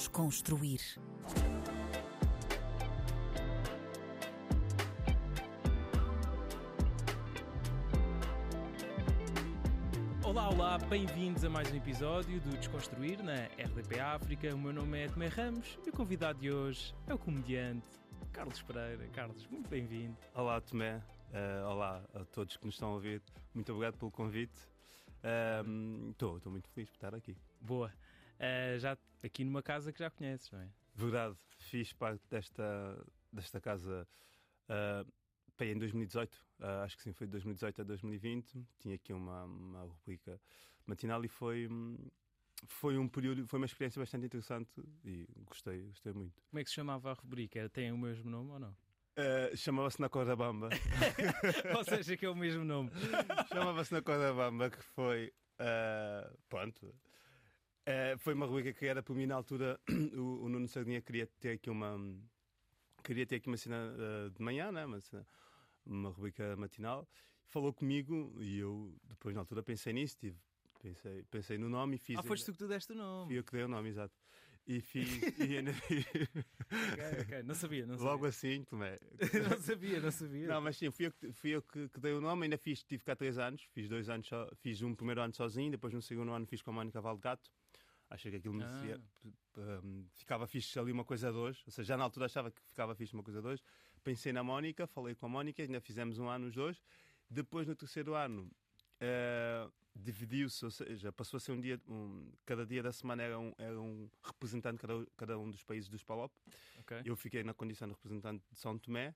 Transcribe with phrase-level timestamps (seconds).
[0.00, 0.80] Desconstruir.
[10.24, 14.54] Olá, olá, bem-vindos a mais um episódio do Desconstruir na RDP África.
[14.54, 17.86] O meu nome é Tomé Ramos e o convidado de hoje é o comediante
[18.32, 19.06] Carlos Pereira.
[19.08, 20.16] Carlos, muito bem-vindo.
[20.34, 20.96] Olá, Tomé.
[20.96, 23.20] Uh, olá a todos que nos estão a ouvir.
[23.52, 24.58] Muito obrigado pelo convite.
[26.10, 27.36] Estou uh, muito feliz por estar aqui.
[27.60, 27.92] Boa.
[28.40, 30.68] Uh, já aqui numa casa que já conheces, não é?
[30.94, 31.36] Verdade.
[31.58, 34.08] Fiz parte desta, desta casa
[34.68, 35.12] uh,
[35.62, 36.34] em 2018.
[36.82, 38.66] acho que sim, foi de 2018 a 2020.
[38.78, 40.40] Tinha aqui uma, uma rubrica
[40.86, 41.68] matinal e foi.
[42.66, 44.70] Foi um período, foi uma experiência bastante interessante
[45.04, 46.42] e gostei, gostei muito.
[46.50, 47.68] Como é que se chamava a rubrica?
[47.70, 48.76] Tem o mesmo nome ou não?
[49.18, 50.68] Uh, Chamava-se Na Corda Bamba.
[51.76, 52.90] Ou seja, que é o mesmo nome.
[53.48, 55.32] Chamava-se Na Corda Bamba, que foi.
[55.58, 56.94] Uh, pronto.
[57.86, 59.80] Uh, foi uma rubrica que era por mim na altura.
[60.14, 61.98] O, o Nuno Sardinha queria ter aqui uma.
[63.02, 63.94] Queria ter aqui uma cena
[64.34, 64.84] de manhã, né?
[64.84, 65.26] uma, cena,
[65.86, 67.08] uma rubrica matinal.
[67.46, 70.16] Falou comigo e eu, depois na altura, pensei nisso.
[70.18, 70.38] Tive
[70.80, 72.18] Pensei, pensei no nome e fiz.
[72.18, 73.26] Ah, foste tu que tu deste o nome.
[73.26, 74.14] Fui eu que dei o nome, exato.
[74.66, 75.08] E fiz.
[75.38, 75.72] e ainda...
[75.72, 77.42] ok, ok.
[77.42, 78.10] Não sabia, não sabia.
[78.10, 78.98] Logo assim, tomé.
[79.50, 80.46] não sabia, não sabia.
[80.46, 82.44] Não, mas sim, fui eu, que, fui eu que, que, dei o nome.
[82.44, 83.62] Ainda fiz, tive cá três anos.
[83.74, 84.48] Fiz dois anos só.
[84.62, 87.50] Fiz um primeiro ano sozinho, depois no segundo ano fiz com a Mónica Valdegato.
[88.10, 89.00] Achei que aquilo me ah.
[89.56, 91.62] um, ficava fixe ali uma coisa a dois.
[91.64, 93.62] Ou seja, já na altura achava que ficava fixe uma coisa a dois.
[94.02, 96.82] Pensei na Mónica, falei com a Mónica, ainda fizemos um ano os dois.
[97.28, 98.50] Depois, no terceiro ano,
[99.00, 103.38] uh, dividiu-se, ou seja, passou a ser um dia, um, cada dia da semana era
[103.38, 106.32] um, era um representante de cada, cada um dos países dos PALOP.
[106.80, 107.02] Okay.
[107.04, 109.14] Eu fiquei na condição de representante de São Tomé,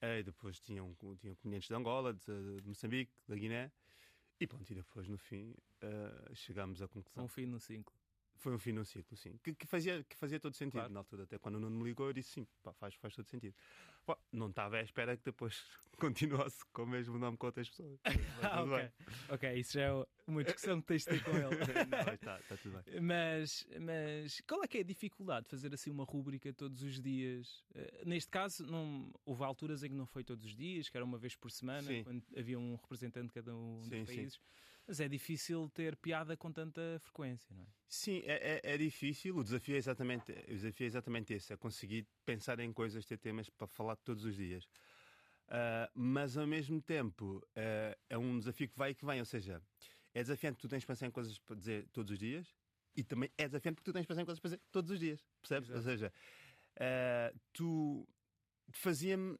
[0.00, 3.72] e depois tinham, tinham componentes de Angola, de, de, Moçambique, da Guiné,
[4.38, 7.24] e pronto, e depois no fim uh, chegámos à conclusão.
[7.24, 7.97] Um fim no ciclo.
[8.38, 9.36] Foi um fim no ciclo, sim.
[9.42, 10.92] Que, que, fazia, que fazia todo sentido claro.
[10.92, 11.24] na altura.
[11.24, 13.54] Até quando o Nuno me ligou, eu disse sim, pá, faz, faz todo sentido.
[14.32, 15.60] Não estava à espera que depois
[15.98, 17.98] continuasse com o mesmo nome com outras pessoas.
[18.42, 18.90] ah, ok.
[19.28, 21.42] ok, isso já é uma discussão que tens de ter com ele.
[22.06, 23.00] não, está, está tudo bem.
[23.00, 27.00] Mas, mas qual é que é a dificuldade de fazer assim uma rúbrica todos os
[27.00, 27.64] dias?
[27.74, 31.04] Uh, neste caso, não, houve alturas em que não foi todos os dias, que era
[31.04, 32.04] uma vez por semana, sim.
[32.04, 34.34] quando havia um representante de cada um sim, dos países.
[34.34, 34.40] Sim.
[34.88, 37.66] Mas é difícil ter piada com tanta frequência, não é?
[37.86, 39.36] Sim, é, é, é, difícil.
[39.36, 43.18] O desafio é, exatamente, o desafio é exatamente esse: é conseguir pensar em coisas, ter
[43.18, 44.64] temas para falar todos os dias.
[45.48, 49.20] Uh, mas ao mesmo tempo uh, é um desafio que vai e que vem.
[49.20, 49.62] Ou seja,
[50.14, 52.54] é desafiante tu tens de pensar em coisas para dizer todos os dias
[52.94, 54.98] e também é desafiante porque tu tens de pensar em coisas para dizer todos os
[54.98, 55.24] dias.
[55.40, 55.68] Percebes?
[55.68, 55.78] Exato.
[55.78, 56.12] Ou seja,
[56.76, 58.08] uh, tu
[58.70, 59.38] fazia-me.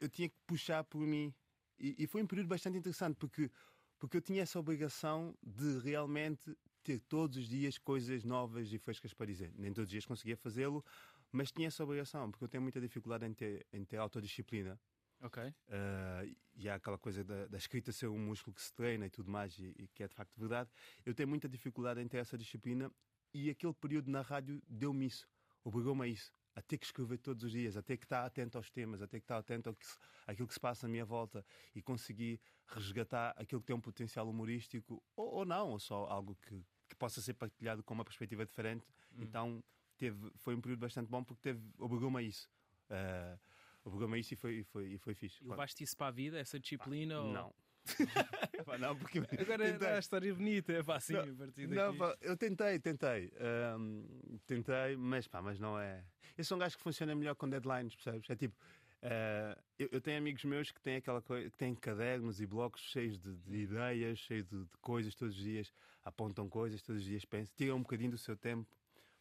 [0.00, 1.34] Eu tinha que puxar por mim.
[1.78, 3.50] E, e foi um período bastante interessante porque,
[3.98, 9.12] porque eu tinha essa obrigação de realmente ter todos os dias coisas novas e frescas
[9.12, 9.52] para dizer.
[9.56, 10.84] Nem todos os dias conseguia fazê-lo,
[11.30, 14.80] mas tinha essa obrigação, porque eu tenho muita dificuldade em ter, em ter autodisciplina.
[15.20, 15.42] Ok.
[15.42, 19.10] Uh, e há aquela coisa da, da, escrita ser um músculo que se treina e
[19.10, 20.70] tudo mais, e, e, que é de facto verdade.
[21.04, 22.90] Eu tenho muita dificuldade em ter essa disciplina,
[23.34, 25.28] e aquele período na rádio deu-me isso,
[25.64, 26.32] obrigou-me a isso.
[26.58, 29.06] A ter que escrever todos os dias, a ter que estar atento aos temas, a
[29.06, 29.96] ter que estar atento ao que se,
[30.26, 34.28] àquilo que se passa à minha volta e conseguir resgatar aquilo que tem um potencial
[34.28, 38.44] humorístico, ou, ou não, ou só algo que, que possa ser partilhado com uma perspectiva
[38.44, 38.84] diferente.
[39.12, 39.22] Hum.
[39.22, 39.64] Então
[39.96, 42.50] teve, foi um período bastante bom porque teve, obrigou-me a isso.
[42.90, 43.38] Uh,
[43.84, 45.44] obrigou-me a isso e foi, e foi, e foi fixe.
[45.44, 47.14] E levaste isso para a vida, essa disciplina?
[47.14, 47.32] Ah, ou...
[47.32, 47.54] Não.
[48.78, 49.88] não, porque Agora tentei.
[49.88, 51.74] a história bonita, é assim, não, a partir daqui.
[51.74, 53.32] Não, pá, eu tentei, tentei.
[53.76, 56.04] Um, tentei, mas pá, mas não é.
[56.36, 58.28] Eu sou um gajo que funciona melhor com deadlines, percebes?
[58.30, 58.56] É tipo.
[59.00, 62.82] Uh, eu, eu, tenho amigos meus que têm aquela coisa, que têm cadernos e blocos
[62.82, 65.72] cheios de, de ideias, cheios de, de, coisas todos os dias,
[66.04, 68.68] apontam coisas todos os dias, pensam, tiram um bocadinho do seu tempo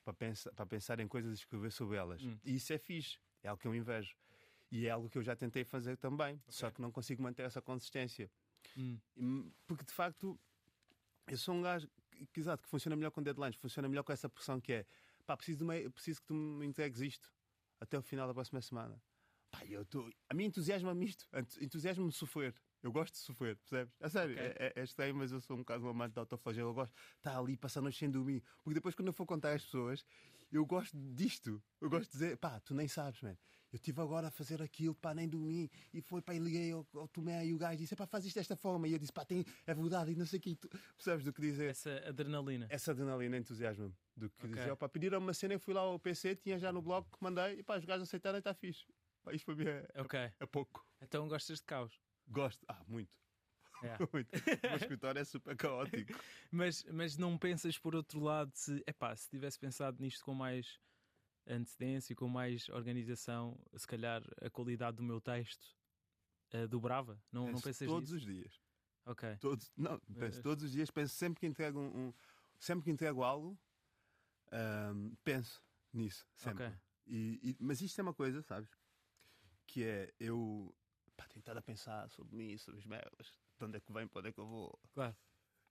[0.04, 2.24] para pensar, para pensar em coisas e escrever sobre elas.
[2.24, 2.40] Hum.
[2.44, 4.16] E isso é fixe, é algo que eu invejo.
[4.72, 6.46] E é algo que eu já tentei fazer também, okay.
[6.50, 8.30] só que não consigo manter essa consistência.
[8.78, 9.52] Hum.
[9.66, 10.40] Porque de facto
[11.28, 11.90] eu sou um gajo
[12.34, 14.86] que, exato, que funciona melhor com deadlines, funciona melhor com essa pressão que é
[15.26, 17.32] pá, preciso, uma, preciso que tu me entregues isto
[17.80, 19.02] até o final da próxima semana.
[19.52, 20.10] Pá, eu tô...
[20.30, 21.28] A mim entusiasma-me isto,
[21.62, 22.56] entusiasma-me sofrer.
[22.82, 23.94] Eu gosto de sofrer, percebes?
[24.00, 24.46] A sério, okay.
[24.46, 26.70] é, é, estranho, mas eu sou um bocado um amante de autoflagelo.
[26.70, 28.44] Eu gosto de estar ali passando noite sem dormir.
[28.64, 30.06] Porque depois, quando eu for contar às pessoas,
[30.52, 31.62] eu gosto disto.
[31.82, 33.38] Eu gosto de dizer, pá, tu nem sabes, man.
[33.72, 35.70] Eu estive agora a fazer aquilo, pá, nem dormi.
[35.94, 38.36] E foi, pá, e liguei ao, ao Tomé e o gajo disse, pá, faz isto
[38.38, 38.88] desta forma.
[38.88, 40.56] E eu disse, pá, tem, é verdade, e não sei o que.
[40.56, 41.70] Tu, percebes do que dizer?
[41.70, 42.66] Essa adrenalina.
[42.70, 43.94] Essa adrenalina entusiasma-me.
[44.16, 44.58] Do que okay.
[44.58, 47.60] dizer, pá, pediram uma cena, eu fui lá ao PC, tinha já no blog, mandei,
[47.60, 48.86] e pá, os gajos aceitaram e está fixe.
[49.22, 50.20] Pá, isto para mim é, okay.
[50.20, 50.86] é, é pouco.
[51.02, 52.00] Então gostas de caos?
[52.30, 53.12] Gosto, ah, muito.
[53.84, 54.04] Yeah.
[54.04, 56.12] o meu escritório é super caótico.
[56.52, 60.80] mas, mas não pensas por outro lado se, epá, se tivesse pensado nisto com mais
[61.46, 65.64] antecedência, com mais organização, se calhar a qualidade do meu texto
[66.54, 67.22] uh, dobrava?
[67.32, 68.16] Não, penso não pensas todos nisso?
[68.16, 68.62] os dias.
[69.06, 69.38] Ok.
[69.38, 72.14] Todos, não, penso todos os dias, penso sempre que entrego um, um
[72.60, 73.58] sempre que entrego algo,
[74.52, 75.64] um, penso
[75.94, 76.66] nisso, sempre.
[76.66, 76.78] Okay.
[77.06, 78.70] E, e, mas isto é uma coisa, sabes?
[79.66, 80.76] Que é eu
[81.16, 84.20] pá, tentar a pensar sobre mim, sobre as merdas, de onde é que vem, para
[84.20, 84.80] onde é que eu vou.
[84.94, 85.16] Claro.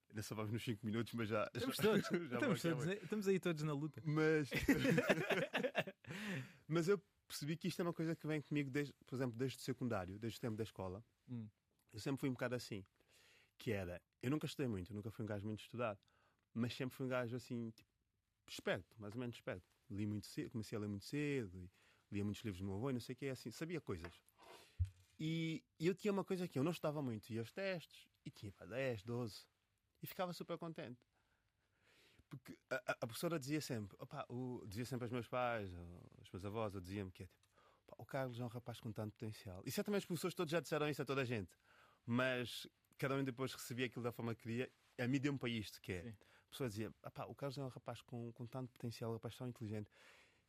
[0.09, 1.49] Ainda só vamos nos 5 minutos, mas já.
[1.53, 2.01] Estamos todos.
[2.29, 4.01] já estamos, todos estamos aí todos na luta.
[4.05, 4.49] Mas.
[6.67, 9.57] mas eu percebi que isto é uma coisa que vem comigo, desde, por exemplo, desde
[9.57, 11.03] o secundário, desde o tempo da escola.
[11.29, 11.47] Hum.
[11.91, 12.85] Eu sempre fui um bocado assim.
[13.57, 14.01] Que era.
[14.21, 15.99] Eu nunca estudei muito, nunca fui um gajo muito estudado.
[16.53, 17.89] Mas sempre fui um gajo assim, tipo,
[18.47, 19.65] esperto, mais ou menos esperto.
[19.89, 21.69] Li muito cedo, comecei a ler muito cedo,
[22.11, 24.21] lia muitos livros do meu avô e não sei o que, é assim, sabia coisas.
[25.19, 28.29] E, e eu tinha uma coisa que eu não estava muito, ia aos testes e
[28.29, 29.45] tinha para 10, 12
[30.01, 31.01] e ficava super contente.
[32.29, 35.73] Porque a, a professora dizia sempre, opa, o, dizia sempre aos meus pais,
[36.19, 39.13] aos meus avós, ou dizia-me que é tipo, o Carlos é um rapaz com tanto
[39.13, 39.63] potencial.
[39.65, 41.51] E certamente os professores todos já disseram isso a toda a gente,
[42.05, 42.67] mas
[42.97, 44.71] cada um depois recebia aquilo da forma que queria.
[44.99, 46.03] A mim deu-me para isto, que é.
[46.03, 46.17] Sim.
[46.47, 46.93] A pessoa dizia,
[47.27, 49.91] o Carlos é um rapaz com, com tanto potencial, um rapaz tão inteligente.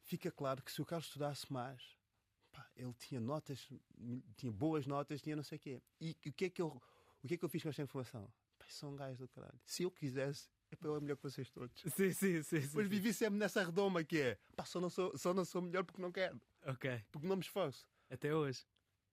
[0.02, 1.97] Fica claro que se o Carlos estudasse mais, pá,
[2.78, 3.68] ele tinha notas,
[4.36, 5.82] tinha boas notas, tinha não sei o quê.
[6.00, 6.80] E o que é que eu,
[7.22, 8.32] o que é que eu fiz com esta informação?
[8.56, 9.60] Pá, são gajos do caralho.
[9.66, 11.80] Se eu quisesse, é para eu é melhor que vocês todos.
[11.80, 12.60] Sim, sim, sim.
[12.60, 15.60] Mas sim, vivi sempre nessa redoma que é, pá, só não sou, só não sou
[15.60, 16.40] melhor porque não quero.
[16.64, 17.04] Ok.
[17.10, 17.86] Porque não me esforço.
[18.08, 18.64] Até hoje.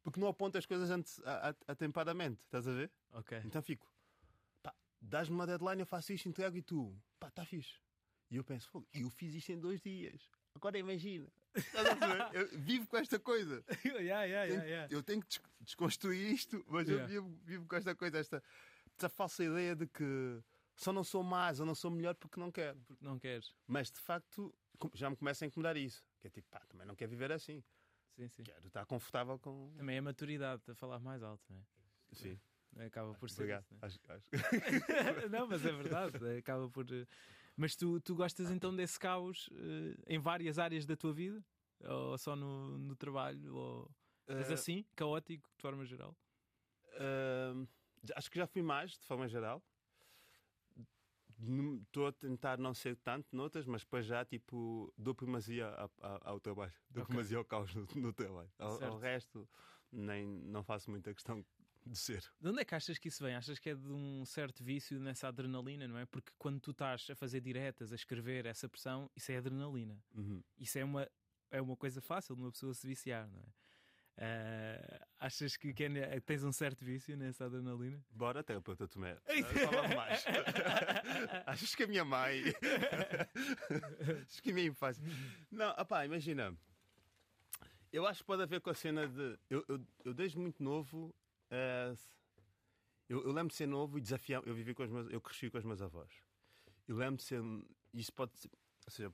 [0.03, 1.19] Porque não aponto as coisas antes,
[1.67, 2.91] atempadamente, estás a ver?
[3.11, 3.41] Ok.
[3.43, 3.91] Então fico,
[4.61, 7.79] pá, dás-me uma deadline, eu faço isto, entrego e tu, pá, está fixe.
[8.29, 10.29] E eu penso, eu fiz isto em dois dias.
[10.53, 11.27] Agora imagina.
[12.33, 13.63] Eu vivo com esta coisa.
[13.85, 17.95] yeah, yeah, tenho, yeah, eu tenho que desconstruir isto, mas eu vivo, vivo, com esta
[17.95, 18.43] coisa, esta,
[18.91, 20.41] esta falsa ideia de que
[20.75, 22.77] só não sou mais ou não sou melhor porque não quero.
[22.85, 23.53] Porque não queres.
[23.67, 24.53] Mas de facto
[24.93, 26.03] já me começa a incomodar isso.
[26.19, 27.63] Que é tipo, pá, também não quero viver assim.
[28.15, 28.43] Sim, sim.
[28.43, 29.73] Quero estar confortável com.
[29.77, 31.63] Também é a maturidade a falar mais alto, não é?
[32.13, 32.39] Sim.
[32.85, 33.43] Acaba por ser.
[33.43, 33.65] Obrigado.
[33.71, 33.85] Isso, é?
[33.85, 34.29] acho, acho.
[35.29, 36.37] não, mas é verdade.
[36.37, 36.85] Acaba por.
[37.55, 41.43] Eh, mas tu, tu gostas então desse caos uh, em várias áreas da tua vida?
[41.83, 43.55] Ou só no, no trabalho?
[43.55, 43.91] Ou...
[44.27, 46.15] Mas uh, assim, caótico, de forma geral?
[46.93, 47.67] Uh,
[48.15, 49.63] acho que já fui mais, de forma geral.
[51.83, 55.67] Estou a tentar não ser tanto noutras, mas depois já tipo dou primazia
[56.21, 57.13] ao trabalho, dou okay.
[57.13, 58.49] primazia ao caos no, no trabalho.
[58.57, 59.47] Ao, ao, resto,
[59.91, 61.45] nem, não faço muita questão
[61.85, 62.23] de ser.
[62.41, 63.35] De onde é que achas que isso vem?
[63.35, 66.05] Achas que é de um certo vício nessa adrenalina, não é?
[66.05, 69.97] Porque quando tu estás a fazer diretas, a escrever essa pressão, isso é adrenalina.
[70.15, 70.43] Uhum.
[70.57, 71.09] Isso é uma,
[71.51, 73.45] é uma coisa fácil de uma pessoa se viciar, não é?
[74.17, 78.01] Uh, achas que, que é, tens um certo vício nessa adrenalina?
[78.09, 79.17] Bora, terapeuta Tomé.
[79.17, 80.25] Fala mais.
[81.45, 82.43] achas que a minha mãe.
[84.23, 85.03] achas que a minha infância.
[85.51, 86.57] Não, opá, imagina.
[87.91, 89.37] Eu acho que pode haver com a cena de.
[89.49, 91.13] Eu, eu, eu desde muito novo
[91.51, 91.97] Uh,
[93.07, 94.41] eu, eu, lembro de ser novo e desafiar.
[94.45, 96.11] Eu vivi com os meus, eu cresci com os meus avós.
[96.87, 97.41] Eu lembro de ser.
[97.93, 98.49] Isso pode ser.
[98.85, 99.13] Ou seja,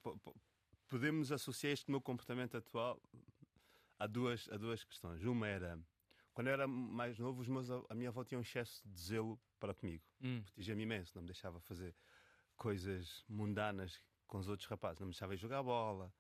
[0.88, 3.02] podemos associar este meu comportamento atual
[4.00, 5.24] a duas, a duas questões.
[5.24, 5.80] Uma era.
[6.34, 9.40] Quando eu era mais novo, os meus, a minha avó tinha um excesso de zelo
[9.60, 10.04] para comigo.
[10.22, 10.42] Hum.
[10.44, 11.12] Protegia-me imenso.
[11.16, 11.94] Não me deixava fazer
[12.56, 15.00] coisas mundanas com os outros rapazes.
[15.00, 16.14] Não me deixava ir jogar bola.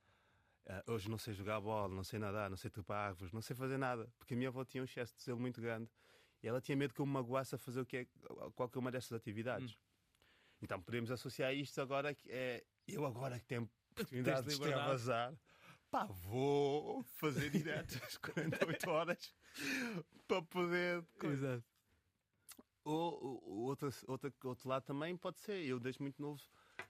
[0.65, 3.55] Uh, hoje não sei jogar bola, não sei nadar, não sei trepar árvores, não sei
[3.55, 5.89] fazer nada, porque a minha avó tinha um excesso de zelo muito grande
[6.41, 8.07] e ela tinha medo que eu me magoasse a fazer o que é,
[8.55, 9.73] qualquer uma dessas atividades.
[9.73, 9.77] Hum.
[10.63, 15.33] Então podemos associar isto agora que é eu agora que tenho oportunidade de extravasar,
[15.89, 19.35] pá, vou fazer diretas 48 horas
[20.27, 21.03] para poder.
[21.23, 21.63] Exato.
[22.83, 26.41] Ou, ou outro, outro, outro lado também pode ser, eu desde muito novo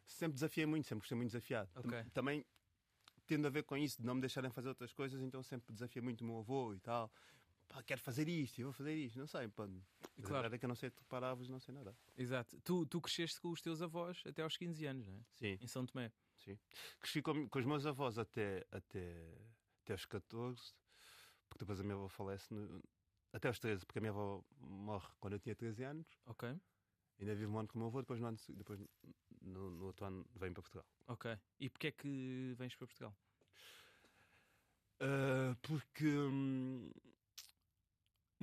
[0.06, 1.70] sempre desafiei muito, sempre gostei muito desafiado.
[1.76, 2.04] Okay.
[2.14, 2.46] Também
[3.26, 6.02] tendo a ver com isso, de não me deixarem fazer outras coisas, então sempre desafia
[6.02, 7.12] muito o meu avô e tal.
[7.72, 9.48] Pá, quero fazer isto, eu vou fazer isto, não sei.
[9.48, 9.64] Pá.
[9.64, 10.34] A claro.
[10.34, 11.96] verdade é que eu não sei preparar árvores, não sei nada.
[12.18, 12.60] Exato.
[12.62, 15.22] Tu, tu cresceste com os teus avós até aos 15 anos, não é?
[15.36, 15.58] Sim.
[15.62, 16.12] Em São Tomé.
[16.36, 16.60] Sim.
[17.00, 19.38] Cresci com, com os meus avós até, até,
[19.84, 20.74] até aos 14,
[21.50, 22.84] porque depois a minha avó falece no,
[23.32, 26.08] até aos 13, porque a minha avó morre quando eu tinha 13 anos.
[26.26, 26.54] Ok.
[27.20, 28.80] Ainda vivo um ano com o meu avô, depois no, ano, depois
[29.42, 30.86] no, no outro ano venho para Portugal.
[31.08, 31.38] Ok.
[31.60, 33.16] E porquê é que vens para Portugal?
[35.00, 36.06] Uh, porque.
[36.06, 36.92] Hum,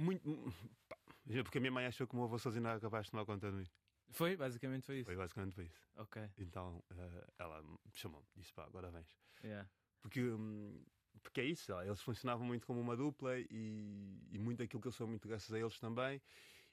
[0.00, 0.52] muito.
[0.88, 0.96] Pá,
[1.44, 3.50] porque a minha mãe achou que o meu avô sozinho era capaz de tomar conta
[3.50, 3.66] de mim.
[4.10, 4.36] Foi?
[4.36, 5.06] Basicamente foi isso?
[5.06, 5.80] Foi basicamente foi isso.
[5.96, 6.30] Ok.
[6.38, 9.14] Então uh, ela me chamou-me, disse pá, agora vens.
[9.42, 9.68] Yeah.
[10.00, 10.22] Porque.
[10.22, 10.82] Um,
[11.20, 14.92] porque é isso, eles funcionavam muito como uma dupla e, e muito aquilo que eu
[14.92, 16.22] sou muito graças a eles também.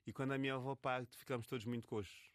[0.05, 2.29] E quando a minha avó parte, ficamos todos muito coxos.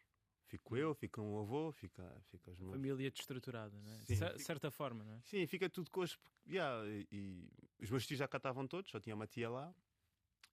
[0.47, 2.73] Fico eu, fica um avô, fica, fica os meus.
[2.73, 3.95] Família destruturada, não é?
[3.99, 5.21] Sim, de certa forma, não é?
[5.23, 6.19] Sim, fica tudo coxo.
[6.45, 7.49] Yeah, e, e,
[7.81, 9.73] os meus tios já cá estavam todos, só tinha uma tia lá.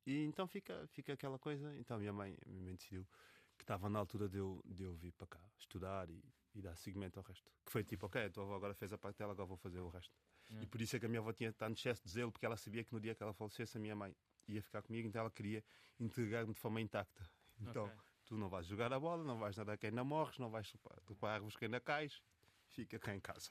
[0.09, 1.77] E então fica, fica aquela coisa.
[1.77, 3.07] Então minha mãe, minha mãe decidiu
[3.59, 6.25] que estava na altura de eu, de eu vir para cá estudar e,
[6.55, 7.53] e dar seguimento ao resto.
[7.67, 9.81] Que foi tipo, ok, a tua avó agora fez a parte dela, agora vou fazer
[9.81, 10.17] o resto.
[10.62, 12.57] E por isso é que a minha avó tinha tanto excesso de zelo, porque ela
[12.57, 15.31] sabia que no dia que ela falecesse, a minha mãe ia ficar comigo, então ela
[15.31, 15.62] queria
[16.00, 17.31] entregar-me de forma intacta.
[17.61, 17.99] Então, okay.
[18.25, 20.73] tu não vais jogar a bola, não vais nadar quem não morres, não vais
[21.05, 22.23] topar árvores quem ainda cais,
[22.69, 23.50] fica cá em casa.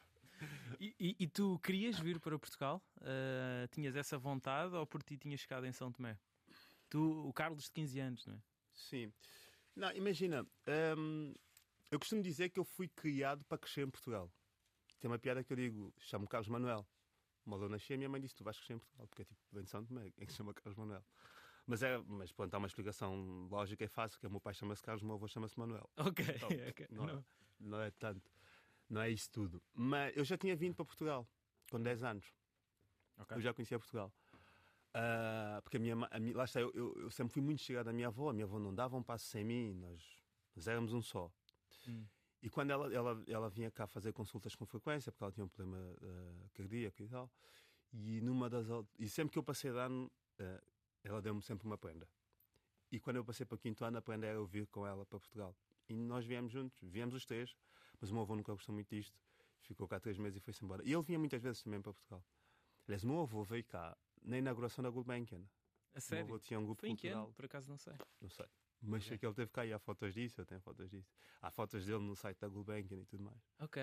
[0.79, 2.81] E, e, e, tu querias vir para Portugal?
[2.97, 6.17] Uh, tinhas essa vontade ou por ti tinhas chegado em São Tomé?
[6.89, 8.41] Tu, o Carlos de 15 anos, não é?
[8.73, 9.11] Sim.
[9.75, 10.47] Não, imagina,
[10.97, 11.33] hum,
[11.91, 14.31] eu costumo dizer que eu fui criado para crescer em Portugal.
[14.99, 16.87] Tem uma piada que eu digo, chamo Carlos Manuel.
[17.45, 19.39] Mal eu nasci, a minha mãe disse: Tu vais crescer em Portugal, porque é tipo,
[19.51, 21.03] vem de São Tomé, é que se chama Carlos Manuel.
[21.65, 24.81] Mas, é, mas pronto, há uma explicação lógica e fácil: que o meu pai chama-se
[24.81, 25.89] Carlos, o meu avô chama-se Manuel.
[25.97, 26.87] Ok, então, okay.
[26.89, 27.25] Não, não.
[27.59, 28.31] não é tanto,
[28.89, 29.61] não é isso tudo.
[29.73, 31.27] Mas eu já tinha vindo para Portugal
[31.69, 32.33] com 10 anos.
[33.19, 33.37] Okay.
[33.37, 34.13] Eu já conhecia Portugal.
[34.97, 37.87] Uh, porque a minha, a minha, lá está, eu, eu, eu, sempre fui muito chegado
[37.87, 38.31] à minha avó.
[38.31, 40.01] A minha avó não dava um passo sem mim, nós,
[40.55, 41.31] nós éramos um só.
[41.87, 42.03] Hum.
[42.41, 45.47] E quando ela, ela, ela vinha cá fazer consultas com frequência, porque ela tinha um
[45.47, 47.31] problema uh, cardíaco e tal,
[47.93, 48.65] e numa das
[48.97, 50.63] e sempre que eu passei de ano, uh,
[51.03, 52.07] ela deu-me sempre uma prenda.
[52.91, 55.05] E quando eu passei para o quinto ano, a prenda era eu vir com ela
[55.05, 55.55] para Portugal.
[55.87, 57.55] E nós viemos juntos, viemos os três,
[57.99, 59.19] mas o meu avô nunca gostou muito disto,
[59.61, 60.81] ficou cá três meses e foi-se embora.
[60.83, 62.23] E ele vinha muitas vezes também para Portugal.
[62.87, 65.43] Aliás, o meu avô veio cá na inauguração da Gulbenkian.
[65.93, 66.25] A sério?
[66.25, 67.11] O meu avô tinha um grupo foi cultural.
[67.11, 67.33] em que ano?
[67.33, 67.93] Por acaso não sei.
[68.21, 68.45] Não sei.
[68.81, 71.11] Mas sei que ele teve cá e há fotos disso, eu tenho fotos disso.
[71.41, 73.41] Há fotos dele no site da Gulbenkian e tudo mais.
[73.59, 73.81] Ok.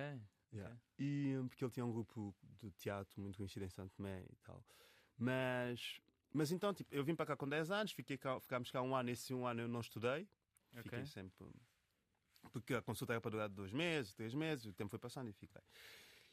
[0.53, 0.73] Yeah.
[0.73, 0.79] okay.
[0.99, 4.37] E hum, porque ele tinha um grupo de teatro muito conhecido em Santo Tomé e
[4.37, 4.65] tal.
[5.17, 6.01] Mas,
[6.33, 8.95] mas então, tipo, eu vim para cá com 10 anos, fiquei cá, ficámos cá um
[8.95, 10.29] ano, esse um ano eu não estudei.
[10.71, 10.83] Okay.
[10.83, 11.47] Fiquei sempre.
[12.53, 15.33] Porque a consulta era para durar dois meses, três meses, o tempo foi passando e
[15.33, 15.63] fiquei.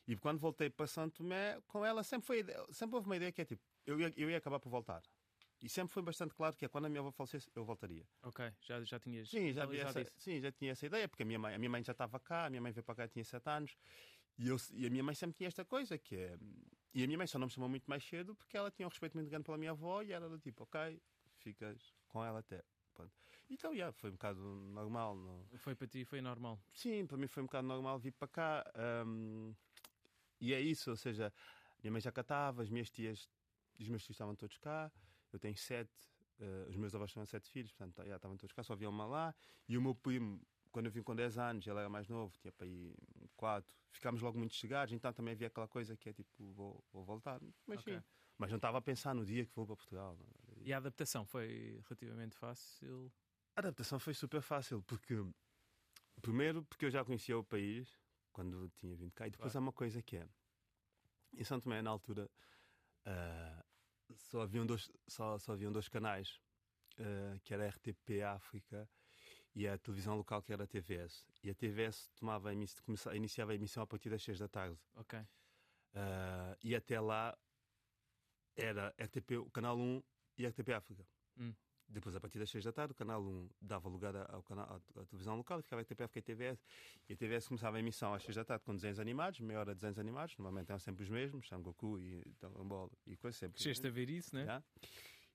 [0.08, 3.42] E quando voltei para Santo Tomé, com ela sempre, foi, sempre houve uma ideia que
[3.42, 5.02] é tipo, eu ia, eu ia acabar por voltar.
[5.62, 8.08] E sempre foi bastante claro que é quando a minha avó falecesse, eu voltaria.
[8.24, 9.30] Ok, já, já tinhas.
[9.30, 11.84] Sim, já, essa, sim, já tinha essa ideia, porque a minha mãe, a minha mãe
[11.84, 13.78] já estava cá, a minha mãe veio para cá, tinha 7 anos.
[14.40, 16.38] E, eu, e a minha mãe sempre tinha esta coisa que é.
[16.94, 18.90] E a minha mãe só não me chamou muito mais cedo porque ela tinha um
[18.90, 21.00] respeito muito grande pela minha avó e era do tipo, ok,
[21.38, 22.64] ficas com ela até.
[22.94, 23.14] Pronto.
[23.50, 25.16] Então, yeah, foi um bocado normal.
[25.16, 25.46] Não...
[25.58, 26.60] Foi para ti, foi normal?
[26.74, 28.72] Sim, para mim foi um bocado normal vir para cá.
[29.06, 29.54] Um,
[30.40, 31.32] e é isso, ou seja,
[31.84, 33.30] minha mãe já catava, as minhas tias,
[33.82, 34.92] os meus tios estavam todos cá,
[35.32, 35.92] eu tenho sete,
[36.40, 39.06] uh, os meus avós tinham sete filhos, portanto já estavam todos cá, só havia uma
[39.06, 39.36] lá,
[39.68, 42.52] e o meu primo, quando eu vim com 10 anos, ele era mais novo, tinha
[42.52, 42.96] para ir
[43.36, 47.04] 4, ficámos logo muito chegados, então também havia aquela coisa que é tipo, vou, vou
[47.04, 47.98] voltar, mas okay.
[47.98, 48.04] sim.
[48.38, 50.18] Mas não estava a pensar no dia que vou para Portugal.
[50.62, 53.12] E a adaptação foi relativamente fácil?
[53.56, 55.14] A adaptação foi super fácil, porque
[56.22, 59.28] primeiro porque eu já conhecia o país, quando tinha vindo cá.
[59.28, 59.64] E depois claro.
[59.64, 60.28] há uma coisa que é:
[61.34, 62.30] em São Tomé, na altura,
[63.06, 63.64] uh,
[64.16, 66.40] só, haviam dois, só, só haviam dois canais,
[67.00, 68.90] uh, que era a RTP África
[69.54, 71.28] e a televisão local, que era a TVS.
[71.44, 74.48] E a TVS tomava a emissão, começava, iniciava a emissão a partir das 6 da
[74.48, 74.78] tarde.
[74.96, 75.20] Ok.
[75.20, 77.38] Uh, e até lá
[78.56, 80.02] era RTP, o canal 1
[80.38, 81.06] e RTP África.
[81.38, 81.54] Hum.
[81.92, 85.06] Depois, a partir das 6 da tarde, o canal 1 dava lugar ao canal, à,
[85.06, 86.66] televisão local e ficava a TPF e a TVS.
[87.10, 89.74] E a TVS começava a emissão às 6 da tarde com desenhos animados, meia hora
[89.74, 93.62] de desenhos animados, normalmente eram sempre os mesmos, Sangoku e Dragon Ball e coisa sempre.
[93.62, 94.44] Chegaste a ver isso, né?
[94.44, 94.66] Yeah.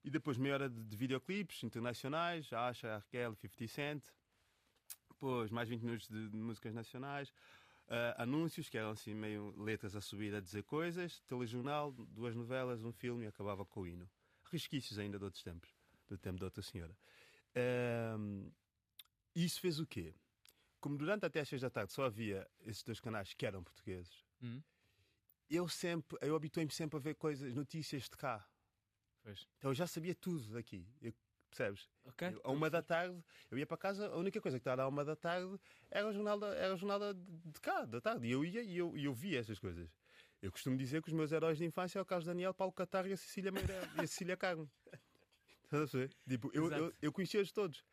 [0.03, 4.05] E depois meia hora de, de videoclipes internacionais, Asha, Arkel, 50 Cent.
[5.11, 7.29] Depois mais 20 minutos de, de músicas nacionais.
[7.89, 12.83] Uh, anúncios, que eram assim meio letras a subir a dizer coisas, telejornal, duas novelas,
[12.83, 14.09] um filme e acabava com o hino.
[14.51, 15.76] Resquícios ainda de outros tempos
[16.09, 16.97] do tempo da outra senhora.
[18.19, 18.51] Um,
[19.35, 20.15] isso fez o quê?
[20.81, 24.25] Como durante até às seis da tarde só havia esses dois canais que eram portugueses,
[24.43, 24.63] hum.
[25.49, 28.47] eu sempre, eu habituei-me sempre a ver coisas, notícias de cá.
[29.23, 29.47] Pois.
[29.59, 30.87] Então eu já sabia tudo daqui.
[31.01, 31.13] Eu,
[31.51, 31.89] percebes?
[32.05, 32.29] Okay.
[32.29, 34.89] Eu, a uma da tarde, eu ia para casa, a única coisa que estava a
[34.89, 35.59] uma da tarde
[35.91, 38.27] era o jornal, da, era o jornal da, de cá, da tarde.
[38.27, 39.91] E eu ia e eu, eu via essas coisas.
[40.43, 43.07] Eu costumo dizer que os meus heróis de infância é o Carlos Daniel, Paulo Catar
[43.07, 44.71] e a Cecília Meirelles e a Cecília Carmo.
[45.67, 46.09] Estás a?
[46.29, 47.85] Tipo, eu, eu, eu conhecia-os todos.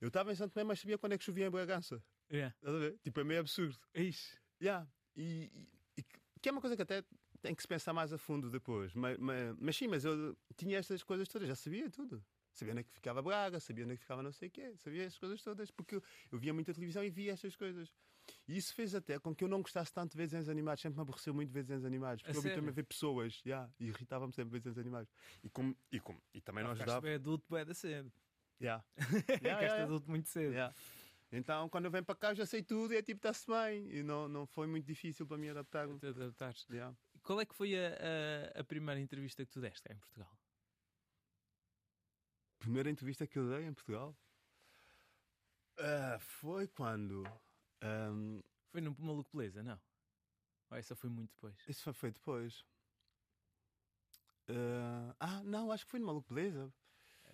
[0.00, 2.02] Eu estava em Santo Tomé, mas sabia quando é que chovia em Bragança.
[2.30, 2.54] Yeah.
[2.56, 2.98] Estás a ver?
[3.02, 3.78] Tipo, é meio absurdo.
[3.94, 4.38] Ixi.
[4.60, 4.86] Yeah.
[5.16, 5.50] E,
[5.96, 6.02] e,
[6.42, 7.02] que é uma coisa que até
[7.40, 8.92] tem que se pensar mais a fundo depois.
[8.94, 12.24] Mas, mas, mas sim, mas eu tinha estas coisas todas, já sabia tudo.
[12.52, 14.76] Sabia onde é que ficava Braga, sabia onde é que ficava não sei o quê,
[14.76, 17.92] sabia as coisas todas, porque eu, eu via muita televisão e via estas coisas.
[18.46, 20.96] E isso fez até com que eu não gostasse tanto de ver desenhos animados, sempre
[20.96, 23.86] me aborreceu muito ver desenhos animados, porque a eu habituei-me a ver pessoas, yeah, e
[23.86, 25.10] irritava-me sempre ver desenhos animados.
[25.42, 27.08] E, como, e, como, e também não, não ajudava.
[27.08, 28.12] é adulto, é da cedo.
[28.60, 28.84] Yeah.
[29.42, 30.52] yeah, yeah, adulto muito cedo.
[30.52, 30.74] Yeah.
[31.32, 33.90] Então, quando eu venho para cá, já sei tudo e é tipo, está-se bem.
[33.90, 35.88] E não, não foi muito difícil para mim adaptar.
[35.98, 36.96] Te adaptar yeah.
[37.22, 37.88] Qual é que foi a,
[38.56, 40.38] a, a, primeira entrevista que tu deste cá em Portugal?
[42.58, 44.16] Primeira entrevista que eu dei em Portugal?
[45.78, 47.24] Uh, foi quando?
[47.82, 48.42] Um...
[48.70, 49.80] Foi no Maluco Beleza, não?
[50.70, 51.56] Ou essa foi muito depois?
[51.68, 52.64] Isso foi, foi depois.
[54.48, 55.14] Uh...
[55.20, 56.72] Ah, não, acho que foi no Maluco Beleza.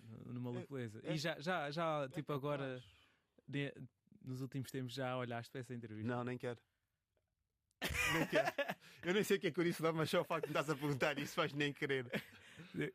[0.03, 1.01] No, no Maluco Beleza.
[1.03, 2.83] É, e já, já, já é tipo, agora,
[3.47, 3.73] de,
[4.21, 6.07] nos últimos tempos, já olhaste para essa entrevista?
[6.07, 6.59] Não, nem quero.
[8.13, 8.51] nem quero.
[9.03, 10.69] Eu nem sei o que é que isso dá, mas só o facto de estás
[10.69, 12.05] a perguntar isso faz nem querer.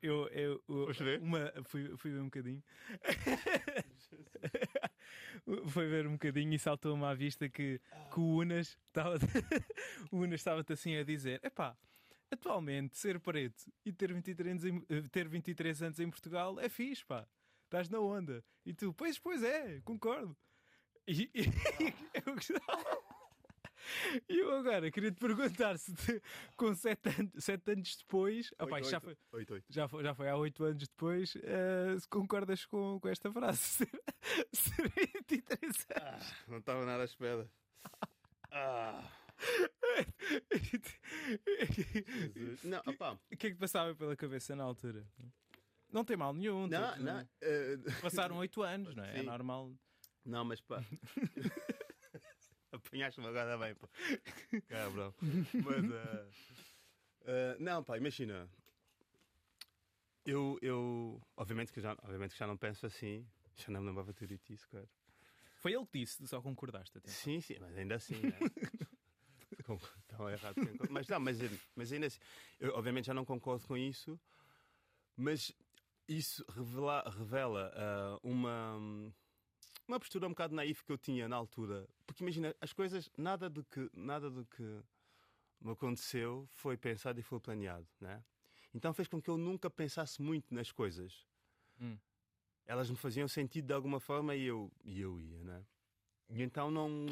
[0.00, 2.62] Eu, eu, eu uma, fui, fui ver um bocadinho.
[5.69, 7.81] foi ver um bocadinho e saltou-me à vista que,
[8.12, 9.17] que o Unas estava
[10.11, 11.76] o Unas estava-te assim a dizer: epá,
[12.31, 17.05] atualmente ser preto e ter 23, em, eh, ter 23 anos em Portugal é fixe,
[17.05, 17.26] pá.
[17.65, 18.45] Estás na onda.
[18.65, 20.37] E tu, pois, pois é, concordo.
[21.07, 23.06] E, e, eu gostava.
[24.28, 26.23] E eu agora queria te perguntar se te,
[26.57, 29.66] com sete anos, sete anos depois, oito, opa, já, foi, oito, oito.
[29.69, 33.88] Já, foi, já foi há oito anos depois, uh, se concordas com, com esta frase?
[34.52, 35.87] Ser 23 anos.
[35.95, 37.49] Ah, não estava nada à espera.
[38.50, 39.02] Ah.
[42.64, 43.19] não, opa.
[43.31, 45.07] O que é que passava pela cabeça na altura?
[45.93, 46.66] Não tem mal nenhum.
[46.66, 47.21] Não, tipo, não.
[47.23, 48.00] Uh...
[48.02, 49.12] Passaram oito anos, não é?
[49.12, 49.19] Sim.
[49.21, 49.73] É normal.
[50.25, 50.83] Não, mas pá.
[52.76, 53.88] Apanhaste-me agora bem, pá.
[54.68, 55.14] Cabrão.
[55.21, 55.85] Mas.
[55.85, 56.28] Uh,
[57.23, 58.49] uh, não, pá, imagina.
[60.25, 61.23] Eu, eu.
[61.37, 63.26] Obviamente que, já, obviamente que já não penso assim.
[63.56, 64.88] Já não me lembrava de ter isso, cara.
[65.56, 67.09] Foi ele que disse, só concordaste até.
[67.09, 68.38] Sim, sim, mas ainda assim, né?
[69.59, 70.56] Estão errado.
[70.90, 71.38] Mas não, mas,
[71.75, 72.21] mas ainda assim.
[72.61, 74.21] Eu, obviamente já não concordo com isso,
[75.16, 75.52] mas
[76.09, 77.73] isso revela, revela
[78.23, 79.12] uh, uma
[79.87, 81.88] uma postura um bocado naif que eu tinha na altura.
[82.07, 84.83] Porque imagina, as coisas, nada do que, nada do que
[85.61, 88.23] me aconteceu foi pensado e foi planeado, né?
[88.75, 91.27] Então fez com que eu nunca pensasse muito nas coisas.
[91.81, 91.99] Hum.
[92.66, 95.64] Elas me faziam sentido de alguma forma e eu, e eu ia, né?
[96.29, 97.07] E então não,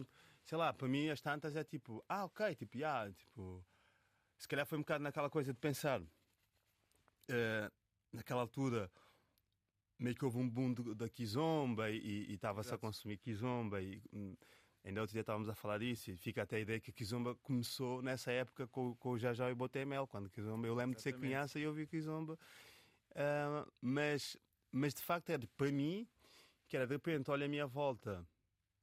[0.45, 3.65] sei lá, para mim as tantas é tipo, ah, ok, tipo, yeah, tipo,
[4.37, 7.73] se calhar foi um bocado naquela coisa de pensar, uh,
[8.13, 8.91] naquela altura,
[9.99, 14.37] meio que houve um boom da Kizomba e estava-se a consumir Kizomba e hum,
[14.85, 17.35] ainda outro dia estávamos a falar disso e fica até a ideia que a Kizomba
[17.37, 20.97] começou nessa época com, com o Jajá e o Botemel, quando Kizomba, eu lembro Exatamente.
[20.97, 24.37] de ser criança e ouvi Kizomba, uh, mas,
[24.71, 26.07] mas de facto era para mim,
[26.69, 28.27] que era de repente, olha a minha volta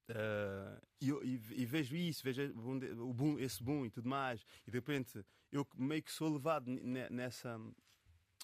[0.10, 2.52] uh, e, e, e, vejo isso, vejo
[3.00, 6.68] o boom, esse boom e tudo mais, e de repente eu meio que sou levado
[7.12, 7.60] nessa,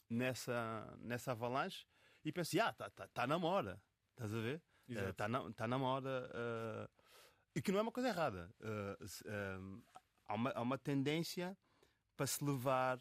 [0.10, 1.86] nessa, nessa avalanche
[2.27, 4.61] e penso, ah, está tá, tá na moda, estás a ver?
[4.85, 6.29] Está uh, tá na, tá na moda.
[6.33, 6.89] Uh,
[7.55, 8.53] e que não é uma coisa errada.
[8.59, 9.81] Uh,
[10.25, 11.57] há, uma, há uma tendência
[12.17, 12.99] para se levar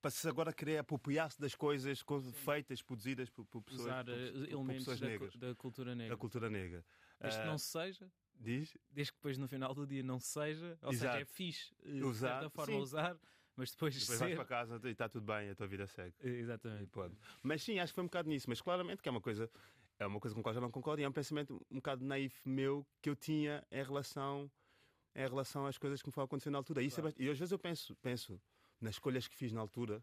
[0.00, 2.02] para se agora querer apropriar-se das coisas
[2.36, 6.14] feitas, produzidas por, por pessoas, Usar por, por, elementos pessoas negras, da cultura negra.
[6.14, 6.84] Da cultura negra.
[7.20, 8.10] Desde que não seja.
[8.34, 8.78] Diz?
[8.90, 10.78] Desde que depois no final do dia não seja.
[10.80, 11.12] Ou Exato.
[11.12, 12.80] seja, é fixe de certa forma sim.
[12.80, 13.18] usar
[13.60, 14.24] mas depois, depois ser...
[14.24, 16.14] vais para casa e está tudo bem, a tua vida segue.
[16.22, 16.90] Exatamente.
[17.42, 19.50] Mas sim, acho que foi um bocado nisso, mas claramente que é uma coisa,
[19.98, 22.02] é uma coisa com a qual já não concordo e é um pensamento um bocado
[22.02, 24.50] naif meu que eu tinha em relação,
[25.14, 26.82] em relação às coisas que me foram acontecendo na altura.
[26.82, 27.16] Isso é claro.
[27.18, 28.40] é, e às vezes eu penso, penso
[28.80, 30.02] nas escolhas que fiz na altura,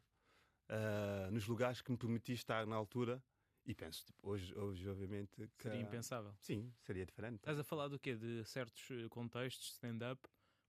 [0.69, 3.23] uh, nos lugares que me permiti estar na altura.
[3.65, 5.35] E penso, tipo, hoje, hoje obviamente.
[5.35, 6.33] Que, seria impensável.
[6.39, 7.37] Sim, seria diferente.
[7.37, 8.15] Estás a falar do quê?
[8.15, 10.21] De certos eh, contextos, stand-up?